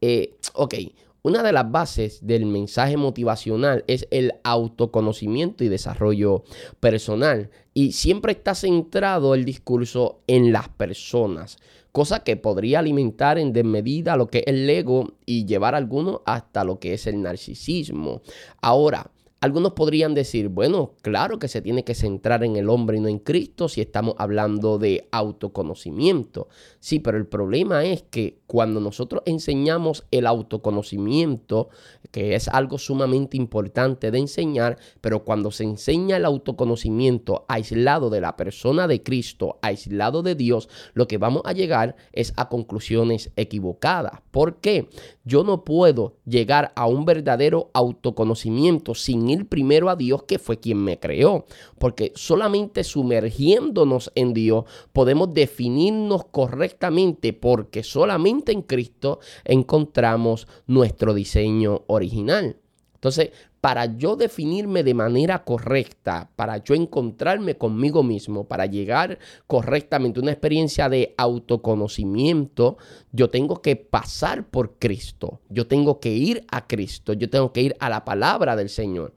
Eh, 0.00 0.36
ok, 0.54 0.74
una 1.22 1.42
de 1.42 1.52
las 1.52 1.70
bases 1.70 2.26
del 2.26 2.46
mensaje 2.46 2.96
motivacional 2.96 3.84
es 3.86 4.06
el 4.10 4.32
autoconocimiento 4.42 5.64
y 5.64 5.68
desarrollo 5.68 6.44
personal. 6.80 7.50
Y 7.74 7.92
siempre 7.92 8.32
está 8.32 8.54
centrado 8.54 9.34
el 9.34 9.44
discurso 9.44 10.20
en 10.26 10.50
las 10.50 10.70
personas, 10.70 11.58
cosa 11.92 12.20
que 12.20 12.36
podría 12.36 12.78
alimentar 12.78 13.38
en 13.38 13.52
desmedida 13.52 14.16
lo 14.16 14.28
que 14.28 14.38
es 14.38 14.44
el 14.46 14.68
ego 14.70 15.12
y 15.26 15.44
llevar 15.44 15.74
a 15.74 15.78
algunos 15.78 16.20
hasta 16.24 16.64
lo 16.64 16.78
que 16.78 16.94
es 16.94 17.06
el 17.06 17.20
narcisismo. 17.20 18.22
Ahora, 18.62 19.10
algunos 19.40 19.72
podrían 19.72 20.12
decir, 20.12 20.50
bueno, 20.50 20.92
claro 21.00 21.38
que 21.38 21.48
se 21.48 21.62
tiene 21.62 21.82
que 21.82 21.94
centrar 21.94 22.44
en 22.44 22.56
el 22.56 22.68
hombre 22.68 22.98
y 22.98 23.00
no 23.00 23.08
en 23.08 23.18
Cristo 23.18 23.70
si 23.70 23.80
estamos 23.80 24.14
hablando 24.18 24.78
de 24.78 25.08
autoconocimiento. 25.12 26.48
Sí, 26.78 26.98
pero 26.98 27.16
el 27.16 27.26
problema 27.26 27.84
es 27.86 28.02
que 28.02 28.40
cuando 28.46 28.80
nosotros 28.80 29.22
enseñamos 29.24 30.04
el 30.10 30.26
autoconocimiento, 30.26 31.70
que 32.10 32.34
es 32.34 32.48
algo 32.48 32.76
sumamente 32.76 33.38
importante 33.38 34.10
de 34.10 34.18
enseñar, 34.18 34.76
pero 35.00 35.24
cuando 35.24 35.50
se 35.50 35.64
enseña 35.64 36.18
el 36.18 36.26
autoconocimiento 36.26 37.46
aislado 37.48 38.10
de 38.10 38.20
la 38.20 38.36
persona 38.36 38.86
de 38.88 39.02
Cristo, 39.02 39.58
aislado 39.62 40.22
de 40.22 40.34
Dios, 40.34 40.68
lo 40.92 41.08
que 41.08 41.16
vamos 41.16 41.42
a 41.46 41.52
llegar 41.52 41.96
es 42.12 42.34
a 42.36 42.50
conclusiones 42.50 43.30
equivocadas. 43.36 44.20
¿Por 44.30 44.56
qué? 44.56 44.90
Yo 45.24 45.44
no 45.44 45.64
puedo 45.64 46.16
llegar 46.26 46.72
a 46.76 46.86
un 46.86 47.06
verdadero 47.06 47.70
autoconocimiento 47.72 48.94
sin 48.94 49.29
primero 49.38 49.90
a 49.90 49.96
Dios 49.96 50.24
que 50.24 50.38
fue 50.38 50.58
quien 50.58 50.82
me 50.82 50.98
creó. 50.98 51.46
Porque 51.78 52.12
solamente 52.14 52.84
sumergiéndonos 52.84 54.12
en 54.14 54.34
Dios 54.34 54.64
podemos 54.92 55.32
definirnos 55.32 56.24
correctamente 56.26 57.32
porque 57.32 57.82
solamente 57.82 58.52
en 58.52 58.62
Cristo 58.62 59.20
encontramos 59.44 60.46
nuestro 60.66 61.14
diseño 61.14 61.82
original. 61.86 62.56
Entonces, 62.94 63.30
para 63.60 63.96
yo 63.96 64.16
definirme 64.16 64.82
de 64.82 64.94
manera 64.94 65.44
correcta, 65.44 66.30
para 66.36 66.58
yo 66.58 66.74
encontrarme 66.74 67.56
conmigo 67.56 68.02
mismo, 68.02 68.44
para 68.44 68.66
llegar 68.66 69.18
correctamente 69.46 70.18
a 70.18 70.22
una 70.22 70.32
experiencia 70.32 70.88
de 70.88 71.14
autoconocimiento, 71.18 72.78
yo 73.12 73.28
tengo 73.28 73.60
que 73.60 73.76
pasar 73.76 74.46
por 74.46 74.78
Cristo, 74.78 75.40
yo 75.50 75.66
tengo 75.66 76.00
que 76.00 76.12
ir 76.12 76.44
a 76.50 76.66
Cristo, 76.66 77.12
yo 77.12 77.28
tengo 77.28 77.52
que 77.52 77.62
ir 77.62 77.76
a 77.80 77.90
la 77.90 78.04
palabra 78.04 78.56
del 78.56 78.70
Señor. 78.70 79.14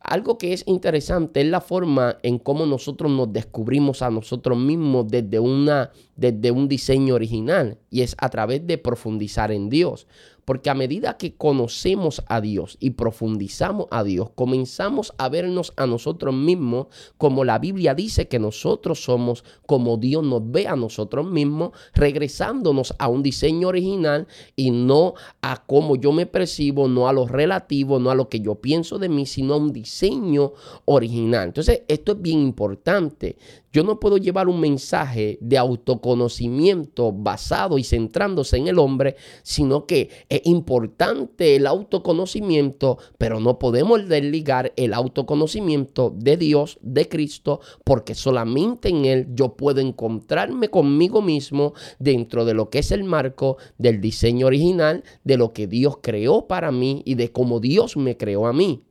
Algo 0.00 0.38
que 0.38 0.52
es 0.52 0.62
interesante 0.66 1.40
es 1.40 1.48
la 1.48 1.60
forma 1.60 2.18
en 2.22 2.38
cómo 2.38 2.64
nosotros 2.64 3.10
nos 3.10 3.32
descubrimos 3.32 4.02
a 4.02 4.10
nosotros 4.10 4.56
mismos 4.56 5.08
desde, 5.08 5.40
una, 5.40 5.90
desde 6.14 6.52
un 6.52 6.68
diseño 6.68 7.14
original 7.16 7.78
y 7.90 8.02
es 8.02 8.14
a 8.18 8.28
través 8.28 8.64
de 8.68 8.78
profundizar 8.78 9.50
en 9.50 9.68
Dios. 9.68 10.06
Porque 10.46 10.70
a 10.70 10.74
medida 10.74 11.18
que 11.18 11.34
conocemos 11.34 12.22
a 12.26 12.40
Dios 12.40 12.78
y 12.80 12.90
profundizamos 12.90 13.88
a 13.90 14.02
Dios, 14.02 14.30
comenzamos 14.34 15.12
a 15.18 15.28
vernos 15.28 15.74
a 15.76 15.86
nosotros 15.86 16.34
mismos 16.34 16.86
como 17.18 17.44
la 17.44 17.58
Biblia 17.58 17.94
dice 17.94 18.28
que 18.28 18.38
nosotros 18.38 19.02
somos, 19.02 19.44
como 19.66 19.96
Dios 19.96 20.22
nos 20.24 20.50
ve 20.50 20.66
a 20.66 20.76
nosotros 20.76 21.26
mismos, 21.26 21.72
regresándonos 21.94 22.94
a 22.98 23.08
un 23.08 23.22
diseño 23.22 23.68
original 23.68 24.26
y 24.54 24.70
no 24.70 25.14
a 25.42 25.64
cómo 25.66 25.96
yo 25.96 26.12
me 26.12 26.26
percibo, 26.26 26.88
no 26.88 27.08
a 27.08 27.12
lo 27.12 27.26
relativo, 27.26 27.98
no 27.98 28.10
a 28.10 28.14
lo 28.14 28.28
que 28.28 28.40
yo 28.40 28.56
pienso 28.56 28.98
de 28.98 29.08
mí, 29.08 29.26
sino 29.26 29.54
a 29.54 29.58
un 29.58 29.72
diseño 29.72 30.52
original. 30.84 31.48
Entonces, 31.48 31.82
esto 31.88 32.12
es 32.12 32.22
bien 32.22 32.40
importante. 32.40 33.36
Yo 33.72 33.82
no 33.82 34.00
puedo 34.00 34.16
llevar 34.16 34.48
un 34.48 34.58
mensaje 34.58 35.36
de 35.42 35.58
autoconocimiento 35.58 37.12
basado 37.12 37.76
y 37.76 37.84
centrándose 37.84 38.56
en 38.56 38.68
el 38.68 38.78
hombre, 38.78 39.16
sino 39.42 39.84
que 39.84 40.08
es 40.36 40.46
importante 40.46 41.56
el 41.56 41.66
autoconocimiento, 41.66 42.98
pero 43.18 43.40
no 43.40 43.58
podemos 43.58 44.08
desligar 44.08 44.72
el 44.76 44.94
autoconocimiento 44.94 46.12
de 46.16 46.36
Dios, 46.36 46.78
de 46.82 47.08
Cristo, 47.08 47.60
porque 47.84 48.14
solamente 48.14 48.88
en 48.88 49.04
Él 49.04 49.26
yo 49.34 49.56
puedo 49.56 49.80
encontrarme 49.80 50.68
conmigo 50.68 51.22
mismo 51.22 51.74
dentro 51.98 52.44
de 52.44 52.54
lo 52.54 52.70
que 52.70 52.80
es 52.80 52.92
el 52.92 53.04
marco 53.04 53.56
del 53.78 54.00
diseño 54.00 54.46
original, 54.46 55.04
de 55.24 55.36
lo 55.36 55.52
que 55.52 55.66
Dios 55.66 55.98
creó 56.02 56.46
para 56.46 56.72
mí 56.72 57.02
y 57.04 57.14
de 57.14 57.32
cómo 57.32 57.60
Dios 57.60 57.96
me 57.96 58.16
creó 58.16 58.46
a 58.46 58.52
mí. 58.52 58.82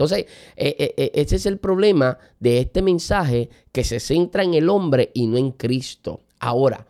Entonces, 0.00 0.26
eh, 0.56 0.76
eh, 0.78 0.94
eh, 0.96 1.10
ese 1.14 1.36
es 1.36 1.44
el 1.44 1.58
problema 1.58 2.16
de 2.38 2.60
este 2.60 2.80
mensaje 2.80 3.50
que 3.70 3.84
se 3.84 4.00
centra 4.00 4.42
en 4.42 4.54
el 4.54 4.70
hombre 4.70 5.10
y 5.12 5.26
no 5.26 5.36
en 5.36 5.50
Cristo. 5.50 6.20
Ahora, 6.38 6.86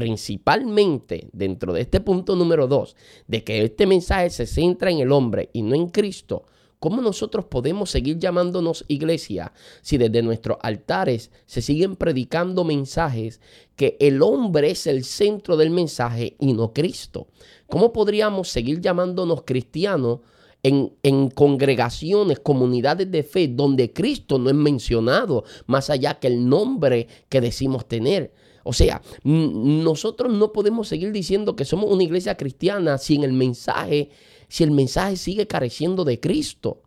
principalmente 0.00 1.28
dentro 1.32 1.74
de 1.74 1.82
este 1.82 2.00
punto 2.00 2.34
número 2.34 2.66
dos, 2.66 2.96
de 3.26 3.44
que 3.44 3.62
este 3.62 3.86
mensaje 3.86 4.30
se 4.30 4.46
centra 4.46 4.90
en 4.90 5.00
el 5.00 5.12
hombre 5.12 5.50
y 5.52 5.60
no 5.60 5.74
en 5.74 5.88
Cristo, 5.88 6.46
¿Cómo 6.78 7.02
nosotros 7.02 7.44
podemos 7.44 7.90
seguir 7.90 8.18
llamándonos 8.18 8.86
iglesia 8.88 9.52
si 9.82 9.98
desde 9.98 10.22
nuestros 10.22 10.56
altares 10.62 11.30
se 11.44 11.60
siguen 11.60 11.94
predicando 11.94 12.64
mensajes 12.64 13.42
que 13.76 13.98
el 14.00 14.22
hombre 14.22 14.70
es 14.70 14.86
el 14.86 15.04
centro 15.04 15.58
del 15.58 15.68
mensaje 15.68 16.36
y 16.40 16.54
no 16.54 16.72
Cristo? 16.72 17.26
¿Cómo 17.66 17.92
podríamos 17.92 18.48
seguir 18.48 18.80
llamándonos 18.80 19.42
cristianos 19.42 20.20
en, 20.62 20.94
en, 21.02 21.28
congregaciones, 21.28 22.40
comunidades 22.40 23.10
de 23.10 23.24
fe, 23.24 23.48
donde 23.48 23.92
Cristo 23.92 24.38
no 24.38 24.48
es 24.48 24.56
mencionado, 24.56 25.44
más 25.66 25.90
allá 25.90 26.18
que 26.18 26.28
el 26.28 26.48
nombre 26.48 27.08
que 27.28 27.42
decimos 27.42 27.86
tener? 27.86 28.32
O 28.64 28.72
sea, 28.72 29.02
nosotros 29.24 30.32
no 30.32 30.52
podemos 30.52 30.88
seguir 30.88 31.12
diciendo 31.12 31.56
que 31.56 31.64
somos 31.64 31.90
una 31.90 32.02
iglesia 32.02 32.36
cristiana 32.36 32.98
si 32.98 33.14
en 33.14 33.24
el 33.24 33.32
mensaje, 33.32 34.10
si 34.48 34.64
el 34.64 34.70
mensaje 34.70 35.16
sigue 35.16 35.46
careciendo 35.46 36.04
de 36.04 36.20
Cristo. 36.20 36.82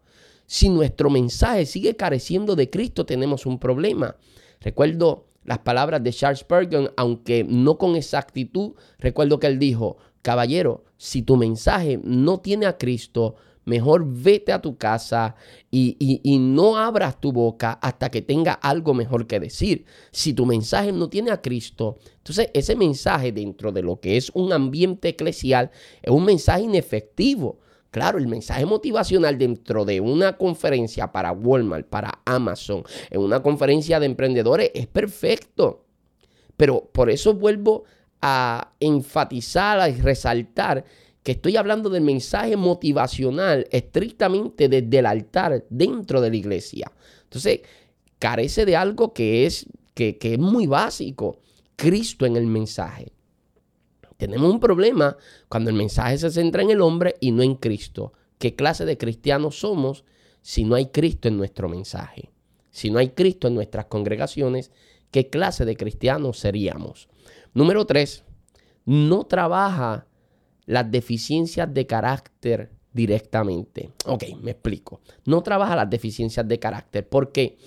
Si 0.45 0.69
nuestro 0.69 1.09
mensaje 1.09 1.65
sigue 1.65 1.95
careciendo 1.95 2.55
de 2.55 2.69
Cristo, 2.69 3.05
tenemos 3.05 3.45
un 3.45 3.59
problema. 3.59 4.17
Recuerdo 4.59 5.25
las 5.45 5.59
palabras 5.59 6.03
de 6.03 6.13
Charles 6.13 6.39
Spurgeon, 6.39 6.91
aunque 6.95 7.43
no 7.43 7.77
con 7.77 7.95
exactitud, 7.95 8.73
recuerdo 8.99 9.39
que 9.39 9.47
él 9.47 9.59
dijo, 9.59 9.97
caballero, 10.21 10.83
si 10.97 11.21
tu 11.21 11.35
mensaje 11.35 11.99
no 12.03 12.39
tiene 12.39 12.65
a 12.65 12.77
Cristo, 12.77 13.35
mejor 13.65 14.05
vete 14.05 14.51
a 14.51 14.62
tu 14.62 14.77
casa 14.77 15.36
y, 15.72 15.96
no 16.39 16.77
abras 16.77 17.20
tu 17.20 17.32
boca 17.32 17.74
hasta 17.82 18.10
que 18.10 18.22
tenga 18.22 18.53
algo 18.53 18.93
mejor 18.93 19.27
que 19.27 19.39
decir. 19.39 19.86
Si 20.12 20.34
tu 20.34 20.46
mensaje 20.46 20.91
no 20.91 21.10
tiene 21.10 21.32
a 21.32 21.41
Cristo, 21.41 21.98
entonces 22.17 22.50
ese 22.53 22.75
mensaje 22.75 23.32
dentro 23.32 23.72
de 23.72 23.82
lo 23.82 24.00
que 24.00 24.17
es 24.17 24.32
un 24.34 24.53
ambiente 24.53 25.10
eclesial 25.10 25.72
es 26.01 26.12
un 26.12 26.25
mensaje 26.25 26.63
inefectivo. 26.63 27.60
Claro, 27.91 28.17
el 28.17 28.27
mensaje 28.27 28.65
motivacional 28.65 29.38
dentro 29.38 29.86
de 29.86 30.01
una 30.01 30.38
conferencia 30.38 31.12
para 31.12 31.32
Walmart, 31.32 31.88
para 31.88 32.22
Amazon, 32.25 32.84
en 33.12 33.22
una 33.22 33.43
conferencia 33.43 34.00
de 34.00 34.08
emprendedores 34.08 34.72
es 34.74 34.88
perfecto. 34.88 35.86
Pero 36.58 36.89
por 36.91 37.10
eso 37.10 37.36
vuelvo 37.36 37.84
a 38.22 38.72
enfatizar 38.79 39.89
y 39.89 40.01
resaltar 40.01 40.86
que 41.23 41.31
estoy 41.31 41.55
hablando 41.55 41.89
del 41.89 42.03
mensaje 42.03 42.57
motivacional 42.57 43.65
estrictamente 43.71 44.67
desde 44.67 44.99
el 44.99 45.05
altar 45.05 45.65
dentro 45.69 46.21
de 46.21 46.29
la 46.29 46.35
iglesia. 46.35 46.91
Entonces, 47.23 47.61
carece 48.19 48.65
de 48.65 48.75
algo 48.75 49.13
que 49.13 49.45
es, 49.45 49.65
que, 49.93 50.17
que 50.17 50.33
es 50.33 50.39
muy 50.39 50.67
básico, 50.67 51.39
Cristo 51.75 52.25
en 52.25 52.35
el 52.35 52.45
mensaje. 52.45 53.13
Tenemos 54.17 54.51
un 54.51 54.59
problema 54.59 55.17
cuando 55.49 55.69
el 55.69 55.75
mensaje 55.75 56.17
se 56.17 56.29
centra 56.29 56.61
en 56.61 56.69
el 56.69 56.81
hombre 56.81 57.15
y 57.19 57.31
no 57.31 57.41
en 57.41 57.55
Cristo. 57.55 58.13
¿Qué 58.37 58.55
clase 58.55 58.85
de 58.85 58.97
cristianos 58.97 59.59
somos 59.59 60.03
si 60.41 60.65
no 60.65 60.75
hay 60.75 60.87
Cristo 60.87 61.27
en 61.27 61.37
nuestro 61.37 61.69
mensaje? 61.69 62.31
Si 62.69 62.89
no 62.89 62.99
hay 62.99 63.09
Cristo 63.09 63.47
en 63.47 63.55
nuestras 63.55 63.85
congregaciones, 63.85 64.71
¿qué 65.11 65.29
clase 65.29 65.65
de 65.65 65.77
cristianos 65.77 66.39
seríamos? 66.39 67.07
Número 67.53 67.85
tres, 67.85 68.23
no 68.85 69.25
trabaja 69.25 70.07
las 70.65 70.89
deficiencias 70.89 71.74
de 71.74 71.86
carácter 71.86 72.70
directamente. 72.93 73.91
Ok, 74.05 74.24
me 74.41 74.51
explico. 74.51 75.01
No 75.25 75.41
trabaja 75.41 75.75
las 75.75 75.89
deficiencias 75.89 76.48
de 76.48 76.60
carácter 76.60 77.08
porque 77.08 77.58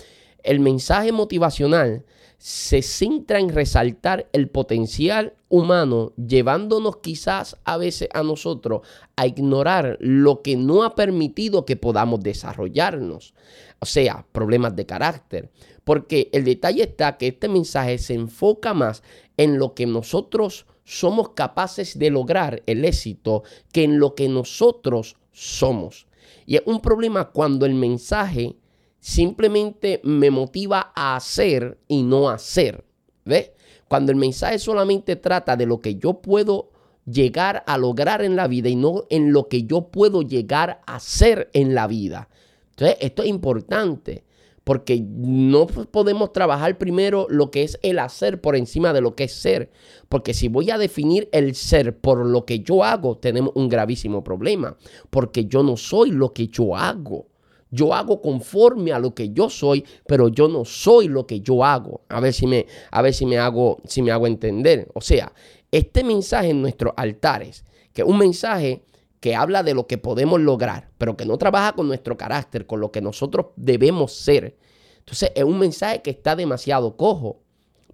el 0.43 0.61
mensaje 0.61 1.12
motivacional 1.12 2.05
se 2.38 2.83
centra 2.83 3.41
en 3.41 3.49
resaltar 3.49 4.29
el 4.33 4.49
potencial 4.49 5.35
humano, 5.49 6.12
llevándonos 6.17 6.99
quizás 6.99 7.57
a 7.65 7.76
veces 7.76 8.09
a 8.12 8.23
nosotros 8.23 8.83
a 9.17 9.26
ignorar 9.26 9.97
lo 10.00 10.43
que 10.43 10.57
no 10.57 10.85
ha 10.85 10.95
permitido 10.95 11.65
que 11.65 11.76
podamos 11.76 12.21
desarrollarnos. 12.21 13.35
O 13.81 13.87
sea, 13.87 14.26
problemas 14.33 14.76
de 14.76 14.87
carácter. 14.87 15.50
Porque 15.85 16.29
el 16.33 16.45
detalle 16.45 16.83
está 16.83 17.17
que 17.17 17.29
este 17.29 17.49
mensaje 17.49 17.99
se 17.99 18.15
enfoca 18.15 18.75
más 18.75 19.03
en 19.37 19.59
lo 19.59 19.75
que 19.75 19.87
nosotros 19.87 20.67
somos 20.87 21.31
capaces 21.31 21.99
de 21.99 22.11
lograr 22.11 22.62
el 22.66 22.85
éxito 22.85 23.43
que 23.73 23.83
en 23.83 23.99
lo 23.99 24.14
que 24.14 24.28
nosotros 24.28 25.16
somos. 25.33 26.07
Y 26.47 26.57
es 26.57 26.62
un 26.64 26.81
problema 26.81 27.31
cuando 27.33 27.66
el 27.66 27.75
mensaje 27.75 28.57
simplemente 29.00 30.00
me 30.05 30.31
motiva 30.31 30.93
a 30.95 31.16
hacer 31.16 31.78
y 31.88 32.05
no 32.05 32.31
hacer. 32.31 32.85
¿Ves? 33.25 33.50
Cuando 33.88 34.12
el 34.12 34.16
mensaje 34.16 34.59
solamente 34.61 35.16
trata 35.16 35.57
de 35.57 35.66
lo 35.66 35.81
que 35.81 35.97
yo 35.97 36.23
puedo 36.23 36.71
llegar 37.05 37.64
a 37.66 37.78
lograr 37.78 38.23
en 38.23 38.37
la 38.37 38.47
vida 38.47 38.69
y 38.69 38.76
no 38.76 39.05
en 39.11 39.33
lo 39.33 39.49
que 39.49 39.64
yo 39.64 39.88
puedo 39.88 40.23
llegar 40.23 40.83
a 40.87 40.97
hacer 40.97 41.50
en 41.52 41.75
la 41.75 41.88
vida. 41.88 42.28
Entonces, 42.71 42.97
esto 43.00 43.23
es 43.23 43.28
importante 43.28 44.25
porque 44.66 45.00
no 45.00 45.68
podemos 45.68 46.32
trabajar 46.32 46.76
primero 46.76 47.28
lo 47.30 47.52
que 47.52 47.62
es 47.62 47.78
el 47.85 48.00
hacer 48.00 48.40
por 48.40 48.56
encima 48.56 48.92
de 48.92 49.00
lo 49.00 49.14
que 49.14 49.23
es 49.23 49.32
ser, 49.32 49.70
porque 50.08 50.35
si 50.35 50.49
voy 50.49 50.73
a 50.73 50.76
definir 50.76 51.28
el 51.30 51.54
ser 51.54 51.96
por 51.96 52.26
lo 52.26 52.44
que 52.44 52.58
yo 52.58 52.82
hago, 52.82 53.16
tenemos 53.16 53.52
un 53.54 53.68
gravísimo 53.68 54.25
problema, 54.25 54.76
porque 55.08 55.44
yo 55.44 55.62
no 55.62 55.76
soy 55.76 56.11
lo 56.11 56.32
que 56.32 56.49
yo 56.49 56.75
hago. 56.75 57.28
Yo 57.70 57.94
hago 57.94 58.20
conforme 58.20 58.92
a 58.92 58.99
lo 58.99 59.14
que 59.14 59.30
yo 59.30 59.49
soy, 59.50 59.85
pero 60.04 60.26
yo 60.30 60.49
no 60.49 60.64
soy 60.64 61.06
lo 61.06 61.28
que 61.28 61.38
yo 61.38 61.64
hago. 61.64 62.00
A 62.08 62.18
ver 62.18 62.32
si 62.32 62.49
me, 62.49 62.66
a 62.90 63.02
ver 63.02 63.14
si 63.14 63.25
me 63.25 63.38
hago, 63.38 63.78
si 63.85 64.02
me 64.02 64.11
hago 64.11 64.26
entender. 64.26 64.88
O 64.94 65.00
sea, 65.00 65.32
este 65.70 66.02
mensaje 66.02 66.50
en 66.50 66.61
nuestros 66.61 66.92
altares, 66.96 67.64
que 67.92 68.02
es 68.02 68.08
un 68.08 68.18
mensaje 68.18 68.82
que 69.20 69.35
habla 69.35 69.62
de 69.62 69.75
lo 69.75 69.87
que 69.87 69.99
podemos 69.99 70.40
lograr, 70.40 70.90
pero 70.99 71.16
que 71.16 71.25
no 71.25 71.38
trabaja 71.38 71.73
con 71.73 71.88
nuestro 71.88 72.16
carácter, 72.16 72.66
con 72.66 72.80
lo 72.80 72.92
que 72.92 73.00
nosotros 73.00 73.46
debemos 73.56 74.12
ser. 74.12 74.56
Entonces 74.99 75.32
es 75.35 75.44
un 75.44 75.58
mensaje 75.58 76.02
que 76.02 76.11
está 76.11 76.37
demasiado 76.37 76.96
cojo, 76.96 77.40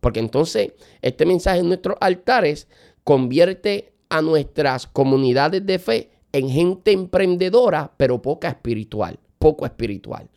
porque 0.01 0.21
entonces 0.21 0.73
este 1.01 1.27
mensaje 1.27 1.61
en 1.61 1.69
nuestros 1.69 1.97
altares 2.01 2.69
convierte 3.05 3.93
a 4.09 4.23
nuestras 4.23 4.87
comunidades 4.87 5.65
de 5.65 5.79
fe 5.79 6.11
en 6.33 6.49
gente 6.49 6.93
emprendedora, 6.93 7.93
pero 7.97 8.21
poca 8.21 8.49
espiritual, 8.49 9.19
poco 9.39 9.67
espiritual. 9.67 10.29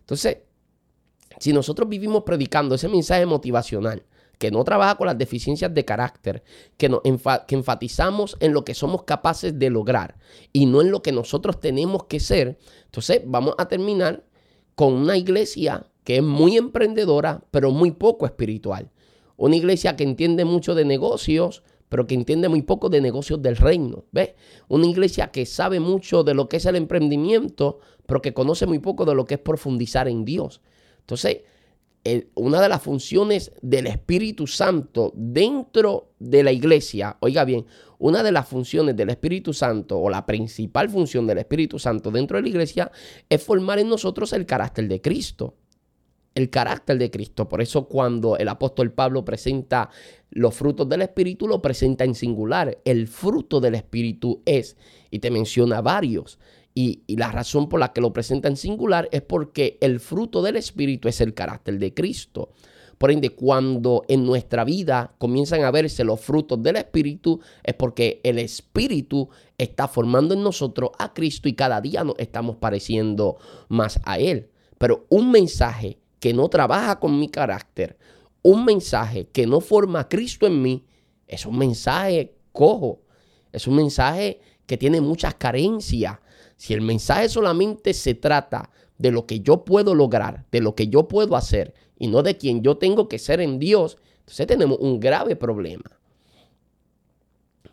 Entonces, 0.00 0.38
si 1.38 1.52
nosotros 1.52 1.88
vivimos 1.88 2.22
predicando 2.24 2.74
ese 2.74 2.88
mensaje 2.88 3.26
motivacional, 3.26 4.02
que 4.38 4.50
no 4.50 4.64
trabaja 4.64 4.96
con 4.96 5.06
las 5.06 5.18
deficiencias 5.18 5.74
de 5.74 5.84
carácter, 5.84 6.42
que, 6.76 6.88
que 7.46 7.54
enfatizamos 7.54 8.36
en 8.40 8.52
lo 8.52 8.64
que 8.64 8.74
somos 8.74 9.02
capaces 9.02 9.58
de 9.58 9.70
lograr 9.70 10.16
y 10.52 10.66
no 10.66 10.80
en 10.80 10.90
lo 10.90 11.02
que 11.02 11.12
nosotros 11.12 11.60
tenemos 11.60 12.04
que 12.04 12.20
ser, 12.20 12.58
entonces 12.86 13.22
vamos 13.26 13.54
a 13.58 13.68
terminar 13.68 14.24
con 14.74 14.94
una 14.94 15.16
iglesia 15.16 15.86
que 16.04 16.16
es 16.18 16.22
muy 16.22 16.56
emprendedora, 16.56 17.44
pero 17.50 17.70
muy 17.70 17.90
poco 17.90 18.24
espiritual. 18.26 18.90
Una 19.36 19.56
iglesia 19.56 19.96
que 19.96 20.04
entiende 20.04 20.44
mucho 20.44 20.74
de 20.74 20.84
negocios, 20.84 21.62
pero 21.88 22.06
que 22.06 22.14
entiende 22.14 22.48
muy 22.48 22.62
poco 22.62 22.88
de 22.88 23.00
negocios 23.00 23.42
del 23.42 23.56
reino. 23.56 24.04
¿Ves? 24.12 24.30
Una 24.68 24.86
iglesia 24.86 25.30
que 25.30 25.46
sabe 25.46 25.80
mucho 25.80 26.24
de 26.24 26.34
lo 26.34 26.48
que 26.48 26.58
es 26.58 26.66
el 26.66 26.76
emprendimiento, 26.76 27.80
pero 28.06 28.22
que 28.22 28.34
conoce 28.34 28.66
muy 28.66 28.78
poco 28.78 29.04
de 29.04 29.14
lo 29.14 29.26
que 29.26 29.34
es 29.34 29.40
profundizar 29.40 30.08
en 30.08 30.24
Dios. 30.24 30.60
Entonces, 31.00 31.38
una 32.34 32.60
de 32.60 32.68
las 32.68 32.82
funciones 32.82 33.52
del 33.60 33.86
Espíritu 33.86 34.46
Santo 34.46 35.12
dentro 35.14 36.12
de 36.18 36.42
la 36.42 36.52
iglesia, 36.52 37.16
oiga 37.20 37.44
bien, 37.44 37.66
una 37.98 38.22
de 38.22 38.32
las 38.32 38.48
funciones 38.48 38.96
del 38.96 39.10
Espíritu 39.10 39.52
Santo 39.52 39.98
o 39.98 40.08
la 40.08 40.24
principal 40.24 40.88
función 40.88 41.26
del 41.26 41.38
Espíritu 41.38 41.78
Santo 41.78 42.10
dentro 42.10 42.36
de 42.36 42.42
la 42.42 42.48
iglesia 42.48 42.90
es 43.28 43.42
formar 43.42 43.78
en 43.78 43.88
nosotros 43.88 44.32
el 44.32 44.46
carácter 44.46 44.88
de 44.88 45.00
Cristo. 45.00 45.56
El 46.34 46.50
carácter 46.50 46.98
de 46.98 47.10
Cristo. 47.10 47.48
Por 47.48 47.60
eso 47.60 47.88
cuando 47.88 48.36
el 48.36 48.48
apóstol 48.48 48.92
Pablo 48.92 49.24
presenta 49.24 49.90
los 50.30 50.54
frutos 50.54 50.88
del 50.88 51.02
Espíritu, 51.02 51.48
lo 51.48 51.60
presenta 51.60 52.04
en 52.04 52.14
singular. 52.14 52.78
El 52.84 53.08
fruto 53.08 53.60
del 53.60 53.74
Espíritu 53.74 54.42
es, 54.46 54.76
y 55.10 55.18
te 55.18 55.32
menciona 55.32 55.80
varios. 55.80 56.38
Y, 56.80 57.02
la 57.08 57.32
razón 57.32 57.68
por 57.68 57.80
la 57.80 57.92
que 57.92 58.00
lo 58.00 58.12
presenta 58.12 58.46
en 58.46 58.56
singular 58.56 59.08
es 59.10 59.20
porque 59.20 59.78
el 59.80 59.98
fruto 59.98 60.42
del 60.42 60.54
Espíritu 60.54 61.08
es 61.08 61.20
el 61.20 61.34
carácter 61.34 61.76
de 61.80 61.92
Cristo. 61.92 62.50
Por 62.98 63.10
ende, 63.10 63.30
cuando 63.30 64.04
en 64.06 64.24
nuestra 64.24 64.62
vida 64.62 65.12
comienzan 65.18 65.64
a 65.64 65.72
verse 65.72 66.04
los 66.04 66.20
frutos 66.20 66.62
del 66.62 66.76
Espíritu, 66.76 67.40
es 67.64 67.74
porque 67.74 68.20
el 68.22 68.38
Espíritu 68.38 69.28
está 69.58 69.88
formando 69.88 70.34
en 70.34 70.44
nosotros 70.44 70.90
a 71.00 71.12
Cristo 71.14 71.48
y 71.48 71.54
cada 71.54 71.80
día 71.80 72.04
nos 72.04 72.14
estamos 72.16 72.58
pareciendo 72.58 73.38
más 73.68 73.98
a 74.04 74.20
Él. 74.20 74.48
Pero 74.78 75.04
un 75.08 75.32
mensaje 75.32 75.98
que 76.20 76.32
no 76.32 76.48
trabaja 76.48 77.00
con 77.00 77.18
mi 77.18 77.28
carácter, 77.28 77.98
un 78.40 78.64
mensaje 78.64 79.26
que 79.30 79.48
no 79.48 79.60
forma 79.60 79.98
a 79.98 80.08
Cristo 80.08 80.46
en 80.46 80.62
mí, 80.62 80.86
es 81.26 81.44
un 81.44 81.58
mensaje 81.58 82.36
cojo, 82.52 83.02
es 83.50 83.66
un 83.66 83.74
mensaje 83.74 84.40
que 84.64 84.76
tiene 84.76 85.00
muchas 85.00 85.34
carencias 85.34 86.18
si 86.58 86.74
el 86.74 86.82
mensaje 86.82 87.28
solamente 87.28 87.94
se 87.94 88.14
trata 88.14 88.70
de 88.98 89.12
lo 89.12 89.26
que 89.26 89.40
yo 89.40 89.64
puedo 89.64 89.94
lograr, 89.94 90.44
de 90.50 90.60
lo 90.60 90.74
que 90.74 90.88
yo 90.88 91.06
puedo 91.08 91.36
hacer 91.36 91.72
y 91.96 92.08
no 92.08 92.22
de 92.22 92.36
quien 92.36 92.62
yo 92.62 92.76
tengo 92.76 93.08
que 93.08 93.20
ser 93.20 93.40
en 93.40 93.60
Dios, 93.60 93.96
entonces 94.20 94.46
tenemos 94.48 94.78
un 94.80 94.98
grave 94.98 95.36
problema. 95.36 95.84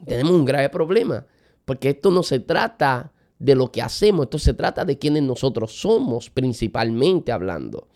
Tenemos 0.05 0.33
un 0.33 0.45
grave 0.45 0.69
problema, 0.69 1.25
porque 1.65 1.89
esto 1.89 2.11
no 2.11 2.21
se 2.21 2.39
trata 2.39 3.11
de 3.39 3.55
lo 3.55 3.71
que 3.71 3.81
hacemos, 3.81 4.25
esto 4.25 4.37
se 4.37 4.53
trata 4.53 4.85
de 4.85 4.99
quienes 4.99 5.23
nosotros 5.23 5.73
somos, 5.73 6.29
principalmente 6.29 7.31
hablando. 7.31 7.87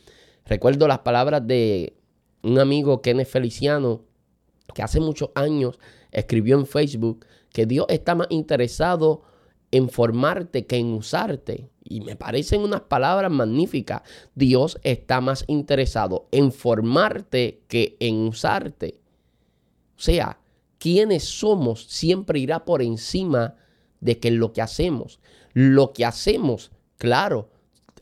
Recuerdo 0.46 0.88
las 0.88 1.00
palabras 1.00 1.46
de 1.46 1.94
un 2.42 2.58
amigo 2.58 3.04
Kenneth 3.04 3.28
Feliciano, 3.28 4.02
que 4.74 4.82
hace 4.82 5.00
muchos 5.00 5.30
años 5.36 5.78
escribió 6.12 6.58
en 6.58 6.66
Facebook 6.66 7.26
que 7.54 7.68
Dios 7.68 7.86
está 7.90 8.16
más 8.16 8.28
interesado 8.32 9.22
en 9.72 9.90
formarte 9.90 10.66
que 10.66 10.78
en 10.78 10.94
usarte. 10.94 11.70
Y 11.84 12.02
me 12.02 12.16
parecen 12.16 12.62
unas 12.62 12.82
palabras 12.82 13.32
magníficas. 13.32 14.02
Dios 14.36 14.80
está 14.84 15.22
más 15.22 15.44
interesado 15.48 16.28
en 16.32 16.52
formarte 16.52 17.64
que 17.68 17.98
en 18.00 18.28
usarte. 18.28 19.00
O 19.98 20.02
sea, 20.02 20.40
quienes 20.78 21.26
somos 21.26 21.86
siempre 21.86 22.40
irá 22.40 22.66
por 22.66 22.82
encima 22.82 23.56
de 24.00 24.20
que 24.20 24.32
lo 24.32 24.54
que 24.54 24.62
hacemos. 24.62 25.20
Lo 25.54 25.94
que 25.94 26.06
hacemos, 26.06 26.72
claro, 26.98 27.50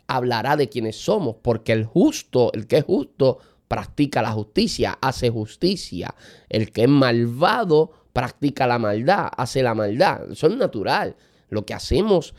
hablará 0.08 0.56
de 0.56 0.70
quienes 0.70 0.96
somos, 0.96 1.38
porque 1.42 1.74
el 1.74 1.86
justo, 1.86 2.52
el 2.54 2.68
que 2.68 2.78
es 2.78 2.86
justo, 2.86 3.40
practica 3.68 4.22
la 4.22 4.32
justicia, 4.32 4.98
hace 5.02 5.30
justicia. 5.30 6.16
El 6.50 6.72
que 6.72 6.84
es 6.84 6.90
malvado, 6.90 7.92
practica 8.14 8.68
la 8.68 8.80
maldad, 8.80 9.30
hace 9.36 9.64
la 9.64 9.74
maldad. 9.74 10.32
Eso 10.32 10.48
es 10.48 10.56
natural. 10.56 11.16
Lo 11.50 11.66
que 11.66 11.74
hacemos 11.74 12.34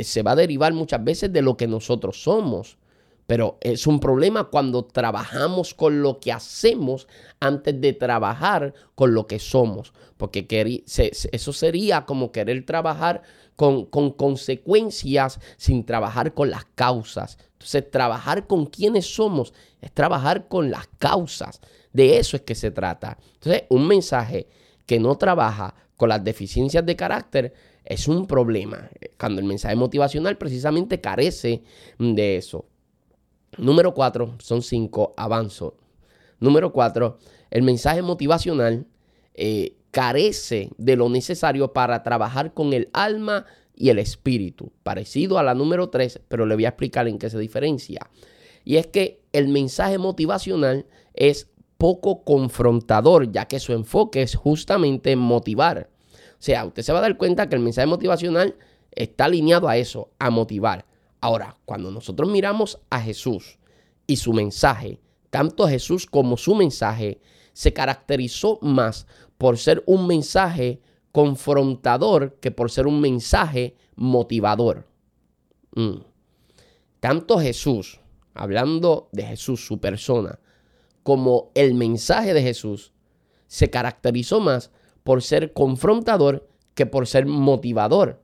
se 0.00 0.22
va 0.22 0.32
a 0.32 0.36
derivar 0.36 0.72
muchas 0.72 1.02
veces 1.02 1.32
de 1.32 1.42
lo 1.42 1.56
que 1.56 1.66
nosotros 1.66 2.22
somos. 2.22 2.78
Pero 3.26 3.58
es 3.60 3.86
un 3.86 4.00
problema 4.00 4.44
cuando 4.44 4.86
trabajamos 4.86 5.74
con 5.74 6.00
lo 6.00 6.18
que 6.18 6.32
hacemos 6.32 7.06
antes 7.40 7.78
de 7.78 7.92
trabajar 7.92 8.72
con 8.94 9.12
lo 9.12 9.26
que 9.26 9.38
somos. 9.38 9.92
Porque 10.16 10.46
eso 10.86 11.52
sería 11.52 12.06
como 12.06 12.32
querer 12.32 12.64
trabajar 12.64 13.22
con, 13.54 13.84
con, 13.84 14.12
consecuencias 14.12 15.40
sin 15.58 15.84
trabajar 15.84 16.32
con 16.32 16.50
las 16.50 16.64
causas. 16.74 17.36
Entonces, 17.52 17.90
trabajar 17.90 18.46
con 18.46 18.64
quienes 18.64 19.14
somos 19.14 19.52
es 19.82 19.92
trabajar 19.92 20.48
con 20.48 20.70
las 20.70 20.88
causas. 20.98 21.60
De 21.92 22.18
eso 22.18 22.36
es 22.36 22.42
que 22.42 22.54
se 22.54 22.70
trata. 22.70 23.18
Entonces, 23.34 23.64
un 23.68 23.86
mensaje 23.86 24.48
que 24.86 24.98
no 24.98 25.16
trabaja 25.16 25.74
con 25.98 26.08
las 26.08 26.24
deficiencias 26.24 26.86
de 26.86 26.96
carácter 26.96 27.52
es 27.88 28.06
un 28.06 28.26
problema. 28.26 28.90
Cuando 29.18 29.40
el 29.40 29.46
mensaje 29.46 29.74
motivacional 29.74 30.36
precisamente 30.36 31.00
carece 31.00 31.62
de 31.98 32.36
eso. 32.36 32.66
Número 33.56 33.94
cuatro, 33.94 34.34
son 34.40 34.60
cinco, 34.60 35.14
avanzo. 35.16 35.78
Número 36.38 36.70
cuatro, 36.70 37.18
el 37.50 37.62
mensaje 37.62 38.02
motivacional 38.02 38.86
eh, 39.32 39.74
carece 39.90 40.70
de 40.76 40.96
lo 40.96 41.08
necesario 41.08 41.72
para 41.72 42.02
trabajar 42.02 42.52
con 42.52 42.74
el 42.74 42.90
alma 42.92 43.46
y 43.74 43.88
el 43.88 43.98
espíritu. 43.98 44.70
Parecido 44.82 45.38
a 45.38 45.42
la 45.42 45.54
número 45.54 45.88
tres, 45.88 46.20
pero 46.28 46.44
le 46.44 46.56
voy 46.56 46.66
a 46.66 46.70
explicar 46.70 47.08
en 47.08 47.18
qué 47.18 47.30
se 47.30 47.38
diferencia. 47.38 48.10
Y 48.66 48.76
es 48.76 48.86
que 48.86 49.22
el 49.32 49.48
mensaje 49.48 49.96
motivacional 49.96 50.84
es 51.14 51.48
poco 51.78 52.22
confrontador, 52.22 53.32
ya 53.32 53.46
que 53.46 53.60
su 53.60 53.72
enfoque 53.72 54.20
es 54.20 54.34
justamente 54.34 55.16
motivar. 55.16 55.88
Sea, 56.38 56.64
usted 56.64 56.82
se 56.82 56.92
va 56.92 56.98
a 56.98 57.02
dar 57.02 57.16
cuenta 57.16 57.48
que 57.48 57.56
el 57.56 57.62
mensaje 57.62 57.86
motivacional 57.86 58.56
está 58.92 59.24
alineado 59.24 59.68
a 59.68 59.76
eso, 59.76 60.10
a 60.18 60.30
motivar. 60.30 60.86
Ahora, 61.20 61.56
cuando 61.64 61.90
nosotros 61.90 62.30
miramos 62.30 62.78
a 62.90 63.00
Jesús 63.00 63.58
y 64.06 64.16
su 64.16 64.32
mensaje, 64.32 65.00
tanto 65.30 65.68
Jesús 65.68 66.06
como 66.06 66.36
su 66.36 66.54
mensaje 66.54 67.20
se 67.52 67.72
caracterizó 67.72 68.58
más 68.62 69.06
por 69.36 69.58
ser 69.58 69.82
un 69.86 70.06
mensaje 70.06 70.80
confrontador 71.12 72.38
que 72.40 72.50
por 72.50 72.70
ser 72.70 72.86
un 72.86 73.00
mensaje 73.00 73.76
motivador. 73.96 74.86
Mm. 75.74 76.02
Tanto 77.00 77.38
Jesús, 77.38 78.00
hablando 78.34 79.08
de 79.12 79.24
Jesús, 79.24 79.66
su 79.66 79.80
persona, 79.80 80.38
como 81.02 81.50
el 81.54 81.74
mensaje 81.74 82.34
de 82.34 82.42
Jesús, 82.42 82.92
se 83.46 83.70
caracterizó 83.70 84.40
más 84.40 84.70
por 85.08 85.22
ser 85.22 85.54
confrontador 85.54 86.46
que 86.74 86.84
por 86.84 87.06
ser 87.06 87.24
motivador. 87.24 88.20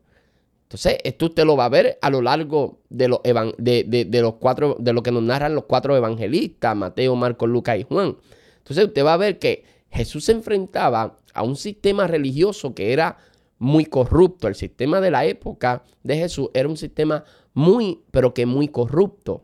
Entonces, 0.65 0.99
esto 1.03 1.25
usted 1.25 1.47
lo 1.47 1.57
va 1.57 1.65
a 1.65 1.71
ver 1.71 1.99
a 2.03 2.11
lo 2.11 2.21
largo 2.21 2.83
de, 2.91 3.09
los 3.09 3.21
de, 3.23 4.21
los 4.21 4.35
cuatro, 4.35 4.77
de 4.79 4.93
lo 4.93 5.03
que 5.03 5.11
nos 5.11 5.23
narran 5.23 5.55
los 5.55 5.65
cuatro 5.65 5.97
evangelistas, 5.97 6.77
Mateo, 6.77 7.17
Marcos, 7.17 7.49
Lucas 7.49 7.79
y 7.79 7.85
Juan. 7.85 8.19
Entonces, 8.59 8.85
usted 8.85 9.03
va 9.03 9.15
a 9.15 9.17
ver 9.17 9.39
que 9.39 9.65
Jesús 9.89 10.27
se 10.27 10.33
enfrentaba 10.33 11.17
a 11.33 11.43
un 11.43 11.57
sistema 11.57 12.07
religioso 12.07 12.75
que 12.75 12.93
era 12.93 13.17
muy 13.57 13.87
corrupto. 13.87 14.47
El 14.47 14.55
sistema 14.55 15.01
de 15.01 15.11
la 15.11 15.25
época 15.25 15.85
de 16.03 16.19
Jesús 16.19 16.51
era 16.53 16.69
un 16.69 16.77
sistema 16.77 17.25
muy, 17.55 18.03
pero 18.11 18.35
que 18.35 18.45
muy 18.45 18.69
corrupto. 18.69 19.43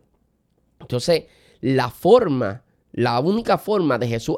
Entonces, 0.78 1.24
la 1.62 1.88
forma 1.88 2.64
la 2.92 3.20
única 3.20 3.56
forma 3.56 3.98
de 3.98 4.08
Jesús 4.08 4.36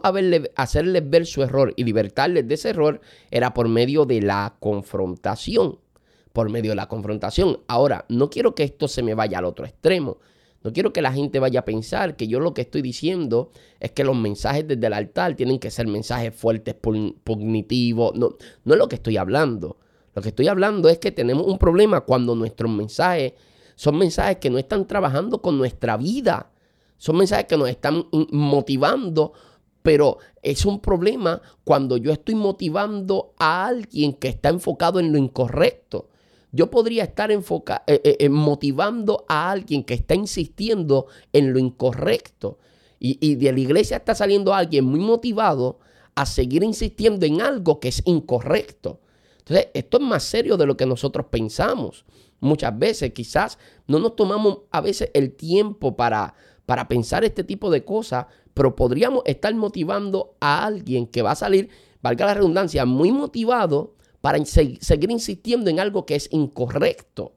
hacerles 0.56 1.10
ver 1.10 1.26
su 1.26 1.42
error 1.42 1.72
y 1.76 1.84
libertarles 1.84 2.46
de 2.46 2.54
ese 2.54 2.70
error 2.70 3.00
era 3.30 3.54
por 3.54 3.68
medio 3.68 4.04
de 4.04 4.20
la 4.20 4.56
confrontación. 4.60 5.78
Por 6.32 6.50
medio 6.50 6.72
de 6.72 6.76
la 6.76 6.88
confrontación. 6.88 7.60
Ahora, 7.66 8.04
no 8.08 8.30
quiero 8.30 8.54
que 8.54 8.64
esto 8.64 8.88
se 8.88 9.02
me 9.02 9.14
vaya 9.14 9.38
al 9.38 9.46
otro 9.46 9.64
extremo. 9.64 10.18
No 10.62 10.72
quiero 10.72 10.92
que 10.92 11.02
la 11.02 11.12
gente 11.12 11.40
vaya 11.40 11.60
a 11.60 11.64
pensar 11.64 12.14
que 12.14 12.28
yo 12.28 12.40
lo 12.40 12.54
que 12.54 12.62
estoy 12.62 12.82
diciendo 12.82 13.50
es 13.80 13.90
que 13.92 14.04
los 14.04 14.16
mensajes 14.16 14.66
desde 14.68 14.86
el 14.86 14.92
altar 14.92 15.34
tienen 15.34 15.58
que 15.58 15.70
ser 15.70 15.88
mensajes 15.88 16.34
fuertes, 16.34 16.74
pugnitivos. 16.74 18.14
No, 18.14 18.36
no 18.64 18.74
es 18.74 18.78
lo 18.78 18.88
que 18.88 18.96
estoy 18.96 19.16
hablando. 19.16 19.78
Lo 20.14 20.22
que 20.22 20.28
estoy 20.28 20.48
hablando 20.48 20.88
es 20.88 20.98
que 20.98 21.10
tenemos 21.10 21.46
un 21.46 21.58
problema 21.58 22.02
cuando 22.02 22.34
nuestros 22.34 22.70
mensajes 22.70 23.32
son 23.74 23.98
mensajes 23.98 24.36
que 24.36 24.50
no 24.50 24.58
están 24.58 24.86
trabajando 24.86 25.40
con 25.40 25.58
nuestra 25.58 25.96
vida 25.96 26.51
son 27.02 27.16
mensajes 27.16 27.46
que 27.46 27.56
nos 27.56 27.68
están 27.68 28.06
motivando, 28.30 29.32
pero 29.82 30.18
es 30.40 30.64
un 30.64 30.78
problema 30.78 31.42
cuando 31.64 31.96
yo 31.96 32.12
estoy 32.12 32.36
motivando 32.36 33.34
a 33.40 33.66
alguien 33.66 34.12
que 34.12 34.28
está 34.28 34.50
enfocado 34.50 35.00
en 35.00 35.10
lo 35.10 35.18
incorrecto. 35.18 36.10
Yo 36.52 36.70
podría 36.70 37.02
estar 37.02 37.32
eh, 37.32 37.40
eh, 37.88 38.00
eh, 38.04 38.28
motivando 38.28 39.24
a 39.26 39.50
alguien 39.50 39.82
que 39.82 39.94
está 39.94 40.14
insistiendo 40.14 41.08
en 41.32 41.52
lo 41.52 41.58
incorrecto. 41.58 42.60
Y, 43.00 43.18
y 43.20 43.34
de 43.34 43.50
la 43.50 43.58
iglesia 43.58 43.96
está 43.96 44.14
saliendo 44.14 44.54
alguien 44.54 44.84
muy 44.84 45.00
motivado 45.00 45.80
a 46.14 46.24
seguir 46.24 46.62
insistiendo 46.62 47.26
en 47.26 47.40
algo 47.40 47.80
que 47.80 47.88
es 47.88 48.00
incorrecto. 48.04 49.00
Entonces, 49.40 49.70
esto 49.74 49.96
es 49.96 50.04
más 50.04 50.22
serio 50.22 50.56
de 50.56 50.66
lo 50.66 50.76
que 50.76 50.86
nosotros 50.86 51.26
pensamos. 51.30 52.04
Muchas 52.38 52.78
veces 52.78 53.12
quizás 53.12 53.58
no 53.88 53.98
nos 53.98 54.14
tomamos 54.14 54.58
a 54.70 54.80
veces 54.80 55.10
el 55.14 55.34
tiempo 55.34 55.96
para, 55.96 56.34
para 56.66 56.88
pensar 56.88 57.24
este 57.24 57.44
tipo 57.44 57.70
de 57.70 57.84
cosas, 57.84 58.26
pero 58.54 58.76
podríamos 58.76 59.22
estar 59.26 59.54
motivando 59.54 60.36
a 60.40 60.64
alguien 60.64 61.06
que 61.06 61.22
va 61.22 61.32
a 61.32 61.36
salir, 61.36 61.68
valga 62.02 62.26
la 62.26 62.34
redundancia, 62.34 62.84
muy 62.84 63.12
motivado 63.12 63.94
para 64.20 64.42
seguir 64.44 65.10
insistiendo 65.10 65.70
en 65.70 65.80
algo 65.80 66.06
que 66.06 66.14
es 66.14 66.28
incorrecto. 66.32 67.34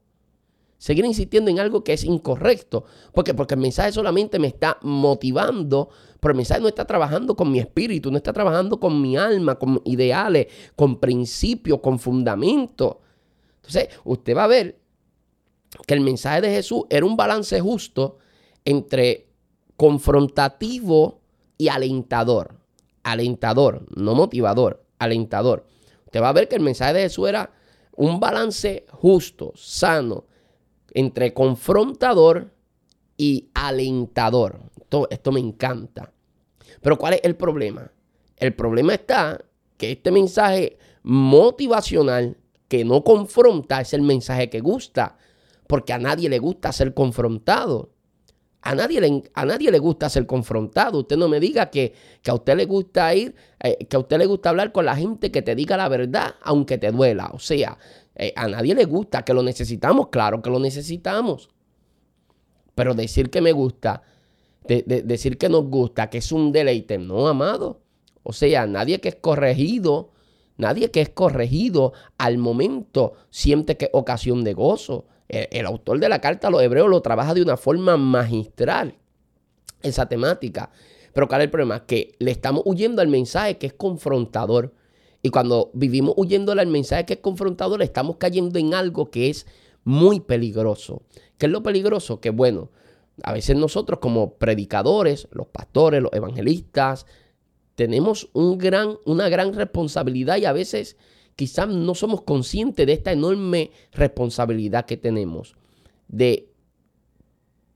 Seguir 0.78 1.04
insistiendo 1.06 1.50
en 1.50 1.58
algo 1.58 1.82
que 1.82 1.94
es 1.94 2.04
incorrecto. 2.04 2.84
¿Por 3.12 3.24
qué? 3.24 3.34
Porque 3.34 3.54
el 3.54 3.60
mensaje 3.60 3.92
solamente 3.92 4.38
me 4.38 4.46
está 4.46 4.78
motivando, 4.82 5.88
pero 6.20 6.32
el 6.32 6.36
mensaje 6.36 6.60
no 6.60 6.68
está 6.68 6.84
trabajando 6.84 7.34
con 7.34 7.50
mi 7.50 7.58
espíritu, 7.58 8.10
no 8.10 8.18
está 8.18 8.32
trabajando 8.32 8.78
con 8.78 9.00
mi 9.00 9.16
alma, 9.16 9.58
con 9.58 9.80
ideales, 9.84 10.48
con 10.76 11.00
principios, 11.00 11.80
con 11.80 11.98
fundamentos. 11.98 12.98
Entonces, 13.56 13.88
usted 14.04 14.36
va 14.36 14.44
a 14.44 14.48
ver 14.48 14.78
que 15.86 15.94
el 15.94 16.02
mensaje 16.02 16.42
de 16.42 16.50
Jesús 16.50 16.84
era 16.90 17.06
un 17.06 17.16
balance 17.16 17.58
justo 17.60 18.18
entre 18.66 19.28
confrontativo 19.78 21.22
y 21.56 21.68
alentador. 21.68 22.56
Alentador, 23.02 23.86
no 23.96 24.14
motivador, 24.14 24.84
alentador. 24.98 25.66
Usted 26.04 26.20
va 26.20 26.28
a 26.28 26.34
ver 26.34 26.48
que 26.48 26.56
el 26.56 26.62
mensaje 26.62 26.92
de 26.92 27.02
Jesús 27.02 27.28
era 27.28 27.50
un 27.92 28.20
balance 28.20 28.84
justo, 28.90 29.52
sano, 29.54 30.26
entre 30.92 31.32
confrontador 31.32 32.52
y 33.16 33.48
alentador. 33.54 34.60
Esto, 34.78 35.08
esto 35.10 35.32
me 35.32 35.40
encanta. 35.40 36.12
Pero 36.82 36.98
¿cuál 36.98 37.14
es 37.14 37.20
el 37.22 37.36
problema? 37.36 37.90
El 38.36 38.54
problema 38.54 38.94
está 38.94 39.42
que 39.76 39.92
este 39.92 40.10
mensaje 40.10 40.78
motivacional 41.02 42.36
que 42.68 42.84
no 42.84 43.04
confronta 43.04 43.80
es 43.80 43.94
el 43.94 44.02
mensaje 44.02 44.50
que 44.50 44.60
gusta, 44.60 45.16
porque 45.66 45.92
a 45.92 45.98
nadie 45.98 46.28
le 46.28 46.38
gusta 46.38 46.72
ser 46.72 46.94
confrontado. 46.94 47.90
A 48.66 48.74
nadie, 48.74 49.00
le, 49.00 49.22
a 49.34 49.44
nadie 49.44 49.70
le 49.70 49.78
gusta 49.78 50.08
ser 50.08 50.26
confrontado. 50.26 51.00
Usted 51.00 51.16
no 51.16 51.28
me 51.28 51.40
diga 51.40 51.70
que, 51.70 51.94
a 52.26 52.34
usted 52.34 52.56
le 52.56 52.66
gusta 52.66 53.14
ir, 53.14 53.34
eh, 53.60 53.86
que 53.86 53.96
a 53.96 54.00
usted 54.00 54.18
le 54.18 54.26
gusta 54.26 54.50
hablar 54.50 54.72
con 54.72 54.84
la 54.84 54.96
gente 54.96 55.30
que 55.30 55.42
te 55.42 55.54
diga 55.54 55.76
la 55.76 55.88
verdad, 55.88 56.34
aunque 56.42 56.78
te 56.78 56.90
duela. 56.90 57.30
O 57.32 57.38
sea, 57.38 57.78
eh, 58.14 58.32
a 58.36 58.48
nadie 58.48 58.74
le 58.74 58.84
gusta 58.84 59.24
que 59.24 59.34
lo 59.34 59.42
necesitamos, 59.42 60.08
claro 60.08 60.42
que 60.42 60.50
lo 60.50 60.58
necesitamos. 60.58 61.50
Pero 62.74 62.94
decir 62.94 63.30
que 63.30 63.40
me 63.40 63.52
gusta, 63.52 64.02
decir 64.66 65.38
que 65.38 65.48
nos 65.48 65.64
gusta, 65.64 66.10
que 66.10 66.18
es 66.18 66.32
un 66.32 66.52
deleite, 66.52 66.98
no, 66.98 67.28
amado. 67.28 67.80
O 68.22 68.32
sea, 68.32 68.66
nadie 68.66 69.00
que 69.00 69.08
es 69.08 69.16
corregido 69.16 70.10
Nadie 70.58 70.90
que 70.90 71.02
es 71.02 71.10
corregido 71.10 71.92
al 72.18 72.38
momento 72.38 73.14
siente 73.30 73.76
que 73.76 73.90
ocasión 73.92 74.42
de 74.44 74.54
gozo. 74.54 75.06
El, 75.28 75.66
autor 75.66 75.98
de 75.98 76.08
la 76.08 76.20
carta 76.20 76.48
a 76.48 76.50
los 76.50 76.62
hebreos 76.62 76.88
lo 76.88 77.02
trabaja 77.02 77.34
de 77.34 77.42
una 77.42 77.56
forma 77.56 77.96
magistral, 77.96 78.94
esa 79.82 80.08
temática. 80.08 80.70
Pero 81.12 81.28
¿cuál 81.28 81.40
es 81.40 81.46
el 81.46 81.50
problema? 81.50 81.86
Que 81.86 82.14
le 82.18 82.30
estamos 82.30 82.62
huyendo 82.64 83.02
al 83.02 83.08
mensaje 83.08 83.58
que 83.58 83.66
es 83.66 83.72
confrontador. 83.72 84.72
Y 85.22 85.30
cuando 85.30 85.70
vivimos 85.74 86.14
huyéndole 86.16 86.60
al 86.60 86.68
mensaje 86.68 87.06
que 87.06 87.14
es 87.14 87.20
confrontador, 87.20 87.82
estamos 87.82 88.16
cayendo 88.16 88.58
en 88.58 88.74
algo 88.74 89.10
que 89.10 89.30
es 89.30 89.46
muy 89.82 90.20
peligroso. 90.20 91.02
¿Qué 91.38 91.46
es 91.46 91.52
lo 91.52 91.62
peligroso? 91.62 92.20
Que 92.20 92.30
bueno, 92.30 92.70
a 93.22 93.32
veces 93.32 93.56
nosotros 93.56 93.98
como 93.98 94.34
predicadores, 94.34 95.28
los 95.32 95.46
pastores, 95.46 96.02
los 96.02 96.12
evangelistas, 96.12 97.06
tenemos 97.74 98.28
un 98.32 98.58
gran, 98.58 98.98
una 99.04 99.28
gran 99.28 99.52
responsabilidad 99.54 100.36
y 100.38 100.44
a 100.44 100.52
veces 100.52 100.96
quizás 101.36 101.68
no 101.68 101.94
somos 101.94 102.22
conscientes 102.22 102.86
de 102.86 102.94
esta 102.94 103.12
enorme 103.12 103.70
responsabilidad 103.92 104.86
que 104.86 104.96
tenemos 104.96 105.54
de 106.08 106.48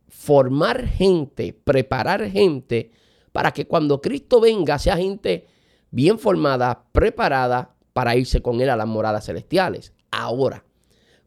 formar 0.08 0.86
gente, 0.86 1.52
preparar 1.52 2.28
gente 2.30 2.90
para 3.32 3.52
que 3.52 3.66
cuando 3.66 4.00
Cristo 4.00 4.40
venga 4.40 4.78
sea 4.78 4.96
gente 4.96 5.46
bien 5.90 6.18
formada, 6.18 6.84
preparada 6.92 7.74
para 7.92 8.16
irse 8.16 8.40
con 8.40 8.60
Él 8.60 8.70
a 8.70 8.76
las 8.76 8.86
moradas 8.86 9.26
celestiales. 9.26 9.92
Ahora, 10.10 10.64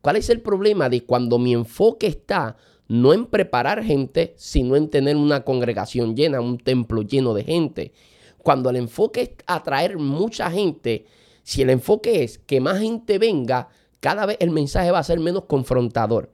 ¿cuál 0.02 0.16
es 0.16 0.30
el 0.30 0.42
problema 0.42 0.90
de 0.90 1.04
cuando 1.06 1.40
mi 1.40 1.54
enfoque 1.54 2.08
está 2.08 2.58
no 2.88 3.14
en 3.14 3.26
preparar 3.26 3.84
gente, 3.84 4.34
sino 4.38 4.76
en 4.76 4.90
tener 4.90 5.16
una 5.16 5.44
congregación 5.44 6.16
llena, 6.16 6.42
un 6.42 6.58
templo 6.58 7.04
lleno 7.04 7.34
de 7.34 7.44
gente? 7.44 7.94
Cuando 8.40 8.70
el 8.70 8.76
enfoque 8.76 9.22
es 9.22 9.30
atraer 9.46 9.98
mucha 9.98 10.52
gente, 10.52 11.06
si 11.44 11.62
el 11.62 11.70
enfoque 11.70 12.24
es 12.24 12.40
que 12.40 12.60
más 12.62 12.80
gente 12.80 13.20
venga, 13.20 13.70
cada 14.00 14.26
vez 14.26 14.38
el 14.40 14.50
mensaje 14.50 14.92
va 14.92 15.00
a 15.00 15.04
ser 15.04 15.20
menos 15.20 15.46
confrontador. 15.46 16.32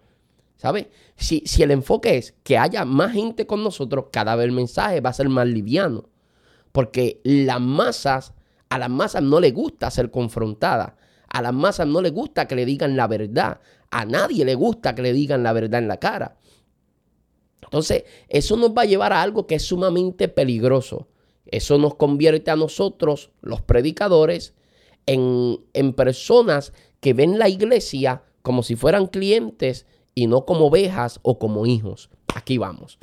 ¿Sabes? 0.57 0.87
Si, 1.15 1.41
si 1.45 1.63
el 1.63 1.71
enfoque 1.71 2.17
es 2.17 2.33
que 2.43 2.57
haya 2.57 2.83
más 2.83 3.13
gente 3.13 3.47
con 3.47 3.63
nosotros, 3.63 4.05
cada 4.11 4.35
vez 4.35 4.45
el 4.45 4.51
mensaje 4.51 4.99
va 5.01 5.09
a 5.09 5.13
ser 5.13 5.29
más 5.29 5.47
liviano. 5.47 6.09
Porque 6.71 7.21
las 7.23 7.61
masas, 7.61 8.33
a 8.69 8.77
las 8.77 8.89
masas 8.89 9.23
no 9.23 9.39
les 9.39 9.53
gusta 9.53 9.89
ser 9.89 10.11
confrontadas. 10.11 10.93
A 11.29 11.41
las 11.41 11.53
masas 11.53 11.87
no 11.87 12.01
les 12.01 12.11
gusta 12.11 12.47
que 12.47 12.55
le 12.55 12.65
digan 12.65 12.97
la 12.97 13.07
verdad. 13.07 13.61
A 13.89 14.05
nadie 14.05 14.43
le 14.45 14.55
gusta 14.55 14.95
que 14.95 15.01
le 15.01 15.13
digan 15.13 15.43
la 15.43 15.53
verdad 15.53 15.79
en 15.79 15.87
la 15.87 15.97
cara. 15.97 16.37
Entonces, 17.63 18.03
eso 18.27 18.57
nos 18.57 18.71
va 18.71 18.81
a 18.81 18.85
llevar 18.85 19.13
a 19.13 19.21
algo 19.21 19.47
que 19.47 19.55
es 19.55 19.63
sumamente 19.63 20.27
peligroso. 20.27 21.07
Eso 21.45 21.77
nos 21.77 21.95
convierte 21.95 22.51
a 22.51 22.55
nosotros, 22.55 23.31
los 23.41 23.61
predicadores, 23.61 24.55
en, 25.09 25.93
personas 25.93 26.73
que 26.99 27.13
ven 27.13 27.39
la 27.39 27.49
iglesia 27.49 28.23
como 28.41 28.63
si 28.63 28.75
fueran 28.75 29.07
clientes 29.07 29.85
y 30.13 30.27
no 30.27 30.45
como 30.45 30.67
ovejas 30.67 31.19
o 31.23 31.39
como 31.39 31.65
hijos. 31.65 32.09
Aquí 32.35 32.57
vamos. 32.57 32.99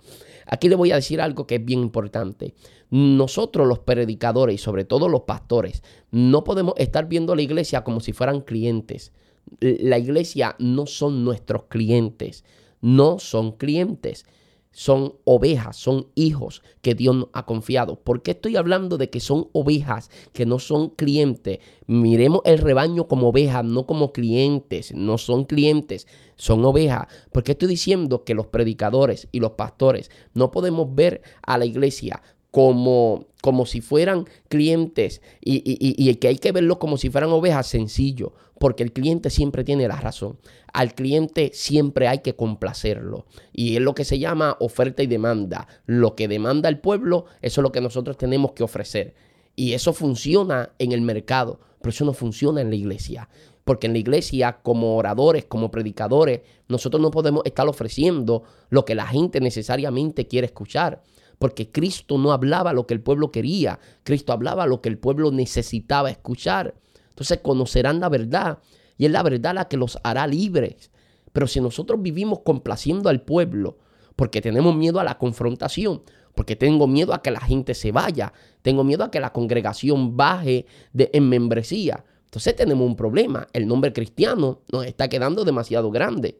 Aquí 0.46 0.68
le 0.68 0.76
voy 0.76 0.92
a 0.92 0.96
decir 0.96 1.20
algo 1.20 1.46
que 1.46 1.56
es 1.56 1.64
bien 1.64 1.80
importante. 1.80 2.54
Nosotros 2.90 3.66
los 3.66 3.80
predicadores 3.80 4.54
y 4.54 4.58
sobre 4.58 4.84
todo 4.84 5.08
los 5.08 5.22
pastores 5.22 5.82
no 6.12 6.44
podemos 6.44 6.74
estar 6.76 7.08
viendo 7.08 7.34
la 7.34 7.42
iglesia 7.42 7.82
como 7.82 7.98
si 7.98 8.12
fueran 8.12 8.40
clientes. 8.40 9.12
La 9.60 9.98
iglesia 9.98 10.54
no 10.60 10.86
son 10.86 11.24
nuestros 11.24 11.64
clientes, 11.64 12.44
no 12.80 13.18
son 13.18 13.52
clientes 13.52 14.24
son 14.76 15.14
ovejas, 15.24 15.74
son 15.74 16.08
hijos 16.14 16.62
que 16.82 16.94
Dios 16.94 17.28
ha 17.32 17.46
confiado. 17.46 17.98
¿Por 17.98 18.20
qué 18.20 18.32
estoy 18.32 18.56
hablando 18.56 18.98
de 18.98 19.08
que 19.08 19.20
son 19.20 19.48
ovejas, 19.52 20.10
que 20.34 20.44
no 20.44 20.58
son 20.58 20.90
clientes? 20.90 21.60
Miremos 21.86 22.42
el 22.44 22.58
rebaño 22.58 23.08
como 23.08 23.30
ovejas, 23.30 23.64
no 23.64 23.86
como 23.86 24.12
clientes, 24.12 24.92
no 24.94 25.16
son 25.16 25.46
clientes, 25.46 26.06
son 26.36 26.62
ovejas. 26.62 27.06
¿Por 27.32 27.42
qué 27.42 27.52
estoy 27.52 27.68
diciendo 27.68 28.24
que 28.24 28.34
los 28.34 28.48
predicadores 28.48 29.28
y 29.32 29.40
los 29.40 29.52
pastores 29.52 30.10
no 30.34 30.50
podemos 30.50 30.94
ver 30.94 31.22
a 31.40 31.56
la 31.56 31.64
iglesia 31.64 32.20
como, 32.56 33.26
como 33.42 33.66
si 33.66 33.82
fueran 33.82 34.24
clientes 34.48 35.20
y, 35.42 35.60
y, 35.62 36.14
que 36.14 36.28
hay 36.28 36.38
que 36.38 36.52
verlo 36.52 36.78
como 36.78 36.96
si 36.96 37.10
fueran 37.10 37.28
ovejas, 37.28 37.66
sencillo, 37.66 38.32
porque 38.58 38.82
el 38.82 38.94
cliente 38.94 39.28
siempre 39.28 39.62
tiene 39.62 39.86
la 39.86 40.00
razón. 40.00 40.38
Al 40.72 40.94
cliente 40.94 41.50
siempre 41.52 42.08
hay 42.08 42.20
que 42.20 42.34
complacerlo. 42.34 43.26
Y 43.52 43.76
es 43.76 43.82
lo 43.82 43.94
que 43.94 44.06
se 44.06 44.18
llama 44.18 44.56
oferta 44.58 45.02
y 45.02 45.06
demanda. 45.06 45.68
Lo 45.84 46.14
que 46.14 46.28
demanda 46.28 46.70
el 46.70 46.78
pueblo, 46.78 47.26
eso 47.42 47.60
es 47.60 47.62
lo 47.62 47.72
que 47.72 47.82
nosotros 47.82 48.16
tenemos 48.16 48.52
que 48.52 48.62
ofrecer. 48.62 49.14
Y 49.54 49.74
eso 49.74 49.92
funciona 49.92 50.70
en 50.78 50.92
el 50.92 51.02
mercado, 51.02 51.60
pero 51.82 51.90
eso 51.90 52.06
no 52.06 52.14
funciona 52.14 52.62
en 52.62 52.70
la 52.70 52.76
iglesia. 52.76 53.28
Porque 53.64 53.86
en 53.86 53.92
la 53.92 53.98
iglesia, 53.98 54.60
como 54.62 54.96
oradores, 54.96 55.44
como 55.44 55.70
predicadores, 55.70 56.40
nosotros 56.68 57.02
no 57.02 57.10
podemos 57.10 57.42
estar 57.44 57.68
ofreciendo 57.68 58.44
lo 58.70 58.86
que 58.86 58.94
la 58.94 59.06
gente 59.06 59.40
necesariamente 59.40 60.26
quiere 60.26 60.46
escuchar 60.46 61.02
porque 61.38 61.70
Cristo 61.70 62.18
no 62.18 62.32
hablaba 62.32 62.72
lo 62.72 62.86
que 62.86 62.94
el 62.94 63.00
pueblo 63.00 63.30
quería, 63.30 63.78
Cristo 64.02 64.32
hablaba 64.32 64.66
lo 64.66 64.80
que 64.80 64.88
el 64.88 64.98
pueblo 64.98 65.30
necesitaba 65.30 66.10
escuchar. 66.10 66.74
Entonces 67.10 67.40
conocerán 67.42 68.00
la 68.00 68.08
verdad 68.08 68.58
y 68.96 69.06
es 69.06 69.10
la 69.10 69.22
verdad 69.22 69.54
la 69.54 69.68
que 69.68 69.76
los 69.76 69.98
hará 70.02 70.26
libres. 70.26 70.90
Pero 71.32 71.46
si 71.46 71.60
nosotros 71.60 72.00
vivimos 72.00 72.40
complaciendo 72.40 73.08
al 73.08 73.22
pueblo, 73.22 73.78
porque 74.16 74.40
tenemos 74.40 74.74
miedo 74.74 75.00
a 75.00 75.04
la 75.04 75.18
confrontación, 75.18 76.02
porque 76.34 76.56
tengo 76.56 76.86
miedo 76.86 77.12
a 77.12 77.22
que 77.22 77.30
la 77.30 77.40
gente 77.40 77.74
se 77.74 77.92
vaya, 77.92 78.32
tengo 78.62 78.84
miedo 78.84 79.04
a 79.04 79.10
que 79.10 79.20
la 79.20 79.32
congregación 79.32 80.16
baje 80.16 80.66
de, 80.92 81.10
en 81.12 81.28
membresía, 81.28 82.04
entonces 82.36 82.56
tenemos 82.56 82.86
un 82.86 82.96
problema. 82.96 83.46
El 83.54 83.66
nombre 83.66 83.92
cristiano 83.94 84.60
nos 84.70 84.84
está 84.84 85.08
quedando 85.08 85.44
demasiado 85.44 85.90
grande. 85.90 86.38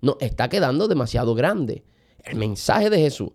Nos 0.00 0.16
está 0.20 0.48
quedando 0.48 0.88
demasiado 0.88 1.36
grande. 1.36 1.84
El 2.24 2.36
mensaje 2.36 2.90
de 2.90 2.98
Jesús 2.98 3.30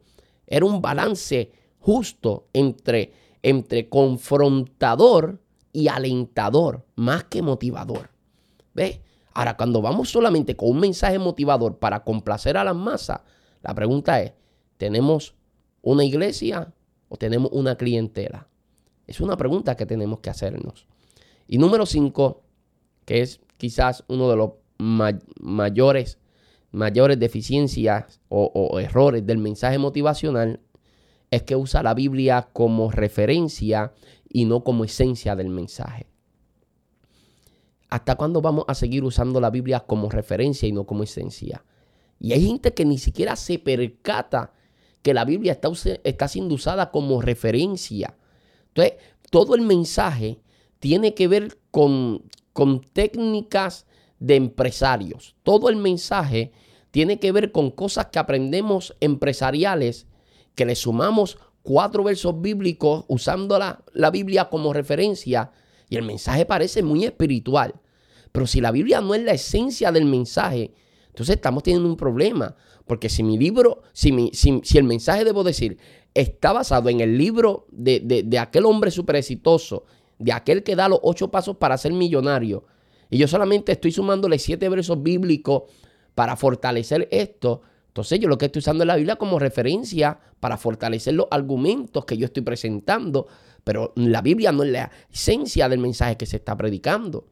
era 0.46 0.65
un 0.65 0.82
balance 0.82 1.52
justo 1.80 2.48
entre, 2.54 3.13
entre 3.41 3.89
confrontador 3.89 5.41
y 5.72 5.88
alentador, 5.88 6.86
más 6.96 7.26
que 7.26 7.41
motivador. 7.41 8.12
¿Ves? 8.74 9.00
Ahora, 9.34 9.58
cuando 9.58 9.82
vamos 9.82 10.10
solamente 10.10 10.56
con 10.56 10.69
un 10.69 10.80
mensaje 10.80 11.17
motivador 11.17 11.80
para 11.80 12.04
complacer 12.04 12.56
a 12.58 12.63
las 12.63 12.76
masas, 12.76 13.22
la 13.63 13.74
pregunta 13.74 14.22
es, 14.22 14.34
¿tenemos 14.78 15.36
una 15.82 16.04
iglesia 16.04 16.74
o 17.10 17.17
tenemos 17.17 17.52
una 17.52 17.76
clientela? 17.76 18.48
Es 19.08 19.19
una 19.22 19.36
pregunta 19.36 19.76
que 19.76 19.86
tenemos 19.86 20.19
que 20.19 20.30
hacernos. 20.30 20.86
Y 21.48 21.58
número 21.58 21.86
cinco, 21.86 22.43
que 23.06 23.22
es 23.22 23.41
quizás 23.58 24.04
uno 24.08 24.30
de 24.30 24.36
los 24.36 24.52
mayores 24.78 26.19
mayores 26.74 27.20
deficiencias 27.20 28.20
o, 28.28 28.80
errores 28.80 29.26
del 29.26 29.38
mensaje 29.38 29.78
motivacional 29.78 30.60
es 31.30 31.44
que 31.44 31.56
usa 31.56 31.84
la 31.84 31.94
Biblia 31.94 32.50
como 32.52 32.92
referencia 32.92 33.94
y 34.28 34.46
no 34.46 34.64
como 34.64 34.84
esencia 34.84 35.36
del 35.36 35.50
mensaje. 35.50 36.08
¿Hasta 37.90 38.16
cuándo 38.16 38.42
vamos 38.42 38.66
a 38.68 38.74
seguir 38.74 39.04
usando 39.04 39.40
la 39.40 39.52
Biblia 39.52 39.82
como 39.82 40.10
referencia 40.10 40.68
y 40.68 40.72
no 40.72 40.86
como 40.86 41.04
esencia? 41.04 41.64
Y 42.20 42.34
hay 42.34 42.46
gente 42.46 42.74
que 42.74 42.86
ni 42.86 42.98
siquiera 42.98 43.36
se 43.36 43.60
percata 43.60 44.54
que 45.04 45.14
la 45.14 45.26
Biblia 45.26 45.52
está, 45.52 45.70
está 46.04 46.28
siendo 46.28 46.56
usada 46.56 46.90
como 46.90 47.22
referencia. 47.22 48.18
Entonces, 48.70 48.94
todo 49.30 49.54
el 49.54 49.62
mensaje 49.62 50.40
tiene 50.80 51.14
que 51.14 51.28
ver 51.28 51.60
con, 51.70 52.24
con 52.52 52.82
técnicas 52.82 53.86
de 54.20 54.38
empresarios. 54.38 55.36
Todo 55.44 55.70
el 55.70 55.76
mensaje 55.76 56.52
tiene 56.94 57.18
que 57.18 57.32
ver 57.32 57.52
con 57.52 57.72
cosas 57.72 58.10
que 58.12 58.20
aprendemos 58.20 58.96
empresariales, 59.00 60.06
que 60.54 60.64
le 60.64 60.76
sumamos 60.76 61.40
cuatro 61.64 62.04
versos 62.04 62.40
bíblicos 62.40 63.06
usando 63.08 63.58
la, 63.58 63.84
la 63.94 64.12
Biblia 64.12 64.50
como 64.50 64.74
referencia 64.74 65.50
y 65.90 65.96
el 65.96 66.04
mensaje 66.04 66.46
parece 66.46 66.84
muy 66.84 67.04
espiritual. 67.04 67.74
Pero 68.32 68.46
si 68.46 68.62
la 68.62 68.70
Biblia 68.70 69.02
no 69.02 69.16
es 69.16 69.24
la 69.24 69.32
esencia 69.32 69.92
del 69.92 70.06
mensaje, 70.06 70.76
entonces 71.08 71.38
estamos 71.38 71.64
teniendo 71.64 71.90
un 71.90 71.98
problema. 71.98 72.56
Porque 72.86 73.10
si 73.10 73.24
mi 73.24 73.40
libro, 73.40 73.82
si, 73.92 74.12
mi, 74.12 74.30
si, 74.32 74.78
el 74.78 74.84
mensaje, 74.84 75.26
debo 75.26 75.44
decir, 75.44 75.80
está 76.14 76.54
basado 76.54 76.90
en 76.90 77.02
el 77.02 77.18
libro 77.18 77.66
de, 77.72 78.02
de, 78.02 78.22
de 78.22 78.38
aquel 78.38 78.66
hombre 78.66 78.92
súper 78.92 79.16
exitoso, 79.16 79.86
de 80.20 80.32
aquel 80.32 80.62
que 80.62 80.76
da 80.76 80.90
los 80.90 81.00
ocho 81.02 81.32
pasos 81.32 81.58
para 81.58 81.76
ser 81.76 81.92
millonario, 81.92 82.66
y 83.10 83.18
yo 83.18 83.28
solamente 83.28 83.72
estoy 83.72 83.92
sumándole 83.92 84.38
siete 84.38 84.70
versos 84.70 85.02
bíblicos 85.02 85.64
para 86.15 86.36
fortalecer 86.36 87.08
esto, 87.12 87.62
entonces 87.88 88.19
yo 88.19 88.28
lo 88.28 88.38
que 88.38 88.47
estoy 88.47 88.60
usando 88.60 88.84
es 88.84 88.88
la 88.88 88.95
Biblia 88.95 89.17
como 89.17 89.39
referencia 89.39 90.19
para 90.39 90.58
fortalecer 90.58 91.13
los 91.13 91.28
argumentos 91.30 92.06
que 92.06 92.17
yo 92.17 92.26
estoy 92.26 92.43
presentando, 92.43 93.28
pero 93.63 93.93
la 93.95 94.21
Biblia 94.21 94.52
no 94.52 94.63
es 94.63 94.71
la 94.71 94.91
esencia 95.12 95.69
del 95.69 95.80
mensaje 95.80 96.17
que 96.17 96.26
se 96.26 96.38
está 96.38 96.58
predicando. 96.58 97.28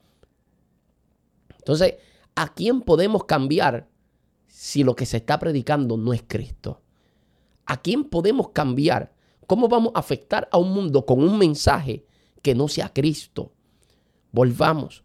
Entonces, 1.58 1.96
¿a 2.36 2.54
quién 2.54 2.82
podemos 2.82 3.26
cambiar 3.26 3.88
si 4.48 4.84
lo 4.84 4.96
que 4.96 5.06
se 5.06 5.18
está 5.18 5.40
predicando 5.40 5.98
no 5.98 6.14
es 6.14 6.24
Cristo? 6.28 6.82
¿A 7.66 7.82
quién 7.82 8.04
podemos 8.04 8.50
cambiar? 8.50 9.14
¿Cómo 9.48 9.68
vamos 9.68 9.92
a 9.96 10.00
afectar 10.00 10.48
a 10.52 10.58
un 10.58 10.72
mundo 10.72 11.06
con 11.06 11.24
un 11.24 11.38
mensaje 11.38 12.06
que 12.42 12.56
no 12.56 12.68
sea 12.68 12.92
Cristo. 12.92 13.54
Volvamos 14.32 15.04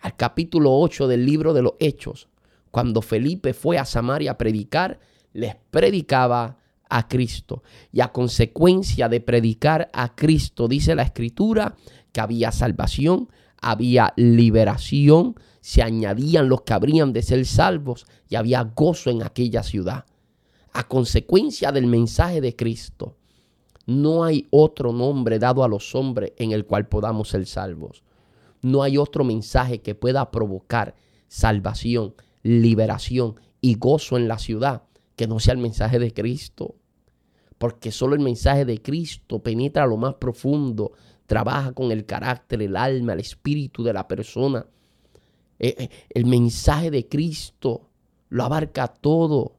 al 0.00 0.16
capítulo 0.16 0.78
8 0.78 1.08
del 1.08 1.26
libro 1.26 1.52
de 1.52 1.62
los 1.62 1.74
Hechos. 1.78 2.28
Cuando 2.70 3.02
Felipe 3.02 3.52
fue 3.52 3.78
a 3.78 3.84
Samaria 3.84 4.32
a 4.32 4.38
predicar, 4.38 5.00
les 5.32 5.56
predicaba 5.70 6.58
a 6.88 7.08
Cristo. 7.08 7.62
Y 7.92 8.00
a 8.00 8.12
consecuencia 8.12 9.08
de 9.08 9.20
predicar 9.20 9.90
a 9.92 10.14
Cristo, 10.14 10.68
dice 10.68 10.94
la 10.94 11.02
escritura, 11.02 11.76
que 12.12 12.20
había 12.20 12.52
salvación, 12.52 13.28
había 13.60 14.12
liberación, 14.16 15.34
se 15.60 15.82
añadían 15.82 16.48
los 16.48 16.62
que 16.62 16.72
habrían 16.72 17.12
de 17.12 17.22
ser 17.22 17.44
salvos 17.46 18.06
y 18.28 18.36
había 18.36 18.62
gozo 18.62 19.10
en 19.10 19.22
aquella 19.22 19.62
ciudad. 19.62 20.06
A 20.72 20.86
consecuencia 20.86 21.72
del 21.72 21.86
mensaje 21.86 22.40
de 22.40 22.56
Cristo, 22.56 23.16
no 23.86 24.24
hay 24.24 24.46
otro 24.50 24.92
nombre 24.92 25.38
dado 25.38 25.64
a 25.64 25.68
los 25.68 25.94
hombres 25.94 26.32
en 26.36 26.52
el 26.52 26.64
cual 26.64 26.88
podamos 26.88 27.28
ser 27.28 27.46
salvos. 27.46 28.02
No 28.62 28.82
hay 28.82 28.96
otro 28.98 29.24
mensaje 29.24 29.80
que 29.80 29.94
pueda 29.94 30.30
provocar 30.30 30.94
salvación, 31.28 32.14
liberación 32.42 33.34
y 33.60 33.74
gozo 33.74 34.16
en 34.16 34.28
la 34.28 34.38
ciudad 34.38 34.84
que 35.16 35.26
no 35.26 35.38
sea 35.38 35.52
el 35.52 35.60
mensaje 35.60 35.98
de 35.98 36.12
Cristo. 36.12 36.76
Porque 37.58 37.92
solo 37.92 38.14
el 38.14 38.22
mensaje 38.22 38.64
de 38.64 38.80
Cristo 38.80 39.42
penetra 39.42 39.86
lo 39.86 39.98
más 39.98 40.14
profundo, 40.14 40.92
trabaja 41.26 41.72
con 41.72 41.92
el 41.92 42.06
carácter, 42.06 42.62
el 42.62 42.74
alma, 42.74 43.12
el 43.12 43.20
espíritu 43.20 43.82
de 43.82 43.92
la 43.92 44.08
persona. 44.08 44.64
Eh, 45.58 45.74
eh, 45.78 45.90
el 46.08 46.24
mensaje 46.24 46.90
de 46.90 47.06
Cristo 47.06 47.90
lo 48.30 48.44
abarca 48.44 48.88
todo. 48.88 49.56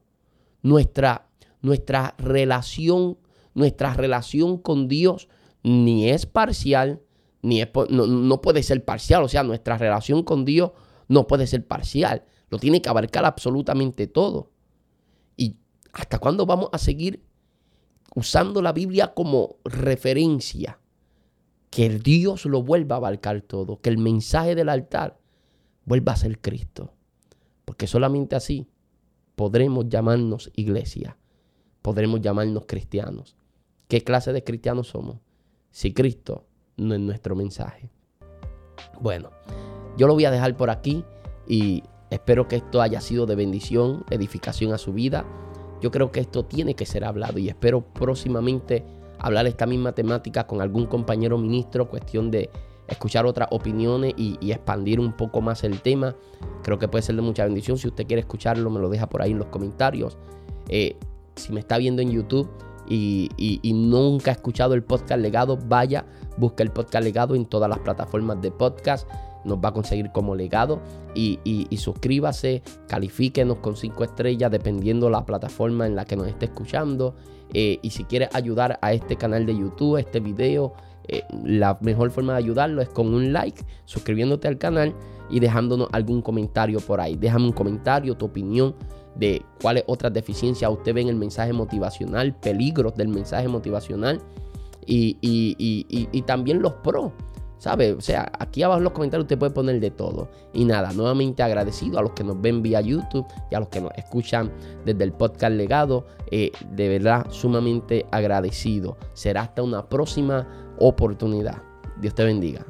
Nuestra, 0.62 1.28
nuestra 1.60 2.16
relación, 2.18 3.18
nuestra 3.54 3.94
relación 3.94 4.58
con 4.58 4.88
Dios 4.88 5.28
ni 5.62 6.10
es 6.10 6.26
parcial, 6.26 7.00
ni 7.40 7.62
no, 7.88 8.06
no 8.06 8.40
puede 8.42 8.64
ser 8.64 8.84
parcial. 8.84 9.22
O 9.22 9.28
sea, 9.28 9.44
nuestra 9.44 9.78
relación 9.78 10.24
con 10.24 10.44
Dios 10.44 10.72
no 11.06 11.28
puede 11.28 11.46
ser 11.46 11.64
parcial. 11.66 12.24
Lo 12.52 12.58
tiene 12.58 12.82
que 12.82 12.90
abarcar 12.90 13.24
absolutamente 13.24 14.06
todo. 14.06 14.50
¿Y 15.38 15.56
hasta 15.94 16.18
cuándo 16.18 16.44
vamos 16.44 16.68
a 16.72 16.76
seguir 16.76 17.24
usando 18.14 18.60
la 18.60 18.74
Biblia 18.74 19.14
como 19.14 19.56
referencia? 19.64 20.78
Que 21.70 21.88
Dios 21.88 22.44
lo 22.44 22.62
vuelva 22.62 22.96
a 22.96 22.98
abarcar 22.98 23.40
todo. 23.40 23.80
Que 23.80 23.88
el 23.88 23.96
mensaje 23.96 24.54
del 24.54 24.68
altar 24.68 25.18
vuelva 25.86 26.12
a 26.12 26.16
ser 26.16 26.42
Cristo. 26.42 26.92
Porque 27.64 27.86
solamente 27.86 28.36
así 28.36 28.68
podremos 29.34 29.88
llamarnos 29.88 30.50
iglesia. 30.54 31.16
Podremos 31.80 32.20
llamarnos 32.20 32.64
cristianos. 32.66 33.34
¿Qué 33.88 34.04
clase 34.04 34.34
de 34.34 34.44
cristianos 34.44 34.88
somos? 34.88 35.16
Si 35.70 35.94
Cristo 35.94 36.44
no 36.76 36.92
es 36.92 37.00
nuestro 37.00 37.34
mensaje. 37.34 37.88
Bueno, 39.00 39.30
yo 39.96 40.06
lo 40.06 40.12
voy 40.12 40.26
a 40.26 40.30
dejar 40.30 40.54
por 40.54 40.68
aquí 40.68 41.02
y 41.48 41.82
espero 42.14 42.48
que 42.48 42.56
esto 42.56 42.82
haya 42.82 43.00
sido 43.00 43.26
de 43.26 43.34
bendición, 43.34 44.04
edificación 44.10 44.72
a 44.72 44.78
su 44.78 44.92
vida. 44.92 45.24
Yo 45.80 45.90
creo 45.90 46.12
que 46.12 46.20
esto 46.20 46.44
tiene 46.44 46.74
que 46.74 46.86
ser 46.86 47.04
hablado 47.04 47.38
y 47.38 47.48
espero 47.48 47.80
próximamente 47.80 48.84
hablar 49.18 49.46
esta 49.46 49.66
misma 49.66 49.92
temática 49.92 50.46
con 50.46 50.60
algún 50.60 50.86
compañero 50.86 51.38
ministro, 51.38 51.88
cuestión 51.88 52.30
de 52.30 52.50
escuchar 52.88 53.26
otras 53.26 53.48
opiniones 53.50 54.14
y, 54.16 54.50
expandir 54.50 55.00
un 55.00 55.12
poco 55.12 55.40
más 55.40 55.64
el 55.64 55.80
tema. 55.80 56.14
Creo 56.62 56.78
que 56.78 56.88
puede 56.88 57.02
ser 57.02 57.16
de 57.16 57.22
mucha 57.22 57.44
bendición. 57.44 57.78
Si 57.78 57.88
usted 57.88 58.06
quiere 58.06 58.20
escucharlo, 58.20 58.68
me 58.70 58.80
lo 58.80 58.88
deja 58.88 59.08
por 59.08 59.22
ahí 59.22 59.32
en 59.32 59.38
los 59.38 59.48
comentarios. 59.48 60.18
Eh, 60.68 60.96
si 61.36 61.52
me 61.52 61.60
está 61.60 61.78
viendo 61.78 62.02
en 62.02 62.10
YouTube 62.10 62.48
y, 62.88 63.60
nunca 63.74 64.30
ha 64.32 64.34
escuchado 64.34 64.74
el 64.74 64.82
podcast 64.82 65.20
legado, 65.20 65.58
vaya, 65.66 66.04
busca 66.36 66.62
el 66.62 66.70
podcast 66.70 67.04
legado 67.04 67.34
en 67.34 67.46
todas 67.46 67.68
las 67.70 67.78
plataformas 67.78 68.40
de 68.42 68.50
podcast. 68.50 69.08
Nos 69.44 69.58
va 69.58 69.70
a 69.70 69.72
conseguir 69.72 70.10
como 70.12 70.34
legado 70.34 70.80
y, 71.14 71.68
suscríbase, 71.76 72.62
califíquenos 72.88 73.58
con 73.58 73.76
5 73.76 74.04
estrellas 74.04 74.50
dependiendo 74.50 75.10
la 75.10 75.24
plataforma 75.24 75.86
en 75.86 75.96
la 75.96 76.04
que 76.04 76.16
nos 76.16 76.28
esté 76.28 76.46
escuchando. 76.46 77.14
Eh, 77.54 77.78
y 77.82 77.90
si 77.90 78.04
quiere 78.04 78.28
ayudar 78.32 78.78
a 78.80 78.92
este 78.92 79.16
canal 79.16 79.44
de 79.44 79.56
YouTube, 79.56 79.98
este 79.98 80.20
video, 80.20 80.72
eh, 81.08 81.22
la 81.44 81.78
mejor 81.80 82.10
forma 82.10 82.32
de 82.32 82.38
ayudarlo 82.38 82.80
es 82.80 82.88
con 82.88 83.12
un 83.12 83.32
like, 83.32 83.62
suscribiéndote 83.84 84.48
al 84.48 84.58
canal 84.58 84.94
y 85.30 85.40
dejándonos 85.40 85.88
algún 85.92 86.22
comentario 86.22 86.80
por 86.80 87.00
ahí. 87.00 87.16
Déjame 87.16 87.46
un 87.46 87.52
comentario, 87.52 88.16
tu 88.16 88.26
opinión 88.26 88.74
de 89.16 89.42
cuáles 89.60 89.84
otras 89.86 90.12
deficiencias 90.12 90.70
usted 90.70 90.94
ve 90.94 91.02
en 91.02 91.08
el 91.08 91.16
mensaje 91.16 91.52
motivacional, 91.52 92.34
peligros 92.34 92.94
del 92.94 93.08
mensaje 93.08 93.48
motivacional 93.48 94.20
y, 94.86 95.18
y 95.20 96.22
también 96.22 96.62
los 96.62 96.72
pros. 96.74 97.12
¿Sabe? 97.62 97.92
O 97.92 98.00
sea, 98.00 98.32
aquí 98.40 98.64
abajo 98.64 98.78
en 98.78 98.84
los 98.84 98.92
comentarios 98.92 99.26
usted 99.26 99.38
puede 99.38 99.52
poner 99.52 99.78
de 99.78 99.92
todo. 99.92 100.28
Y 100.52 100.64
nada, 100.64 100.92
nuevamente 100.92 101.44
agradecido 101.44 102.00
a 102.00 102.02
los 102.02 102.10
que 102.10 102.24
nos 102.24 102.40
ven 102.40 102.60
vía 102.60 102.80
YouTube 102.80 103.24
y 103.52 103.54
a 103.54 103.60
los 103.60 103.68
que 103.68 103.80
nos 103.80 103.92
escuchan 103.96 104.50
desde 104.84 105.04
el 105.04 105.12
podcast 105.12 105.52
legado. 105.52 106.04
Eh, 106.32 106.50
de 106.72 106.88
verdad, 106.88 107.24
sumamente 107.30 108.04
agradecido. 108.10 108.96
Será 109.12 109.42
hasta 109.42 109.62
una 109.62 109.88
próxima 109.88 110.74
oportunidad. 110.80 111.62
Dios 112.00 112.16
te 112.16 112.24
bendiga. 112.24 112.66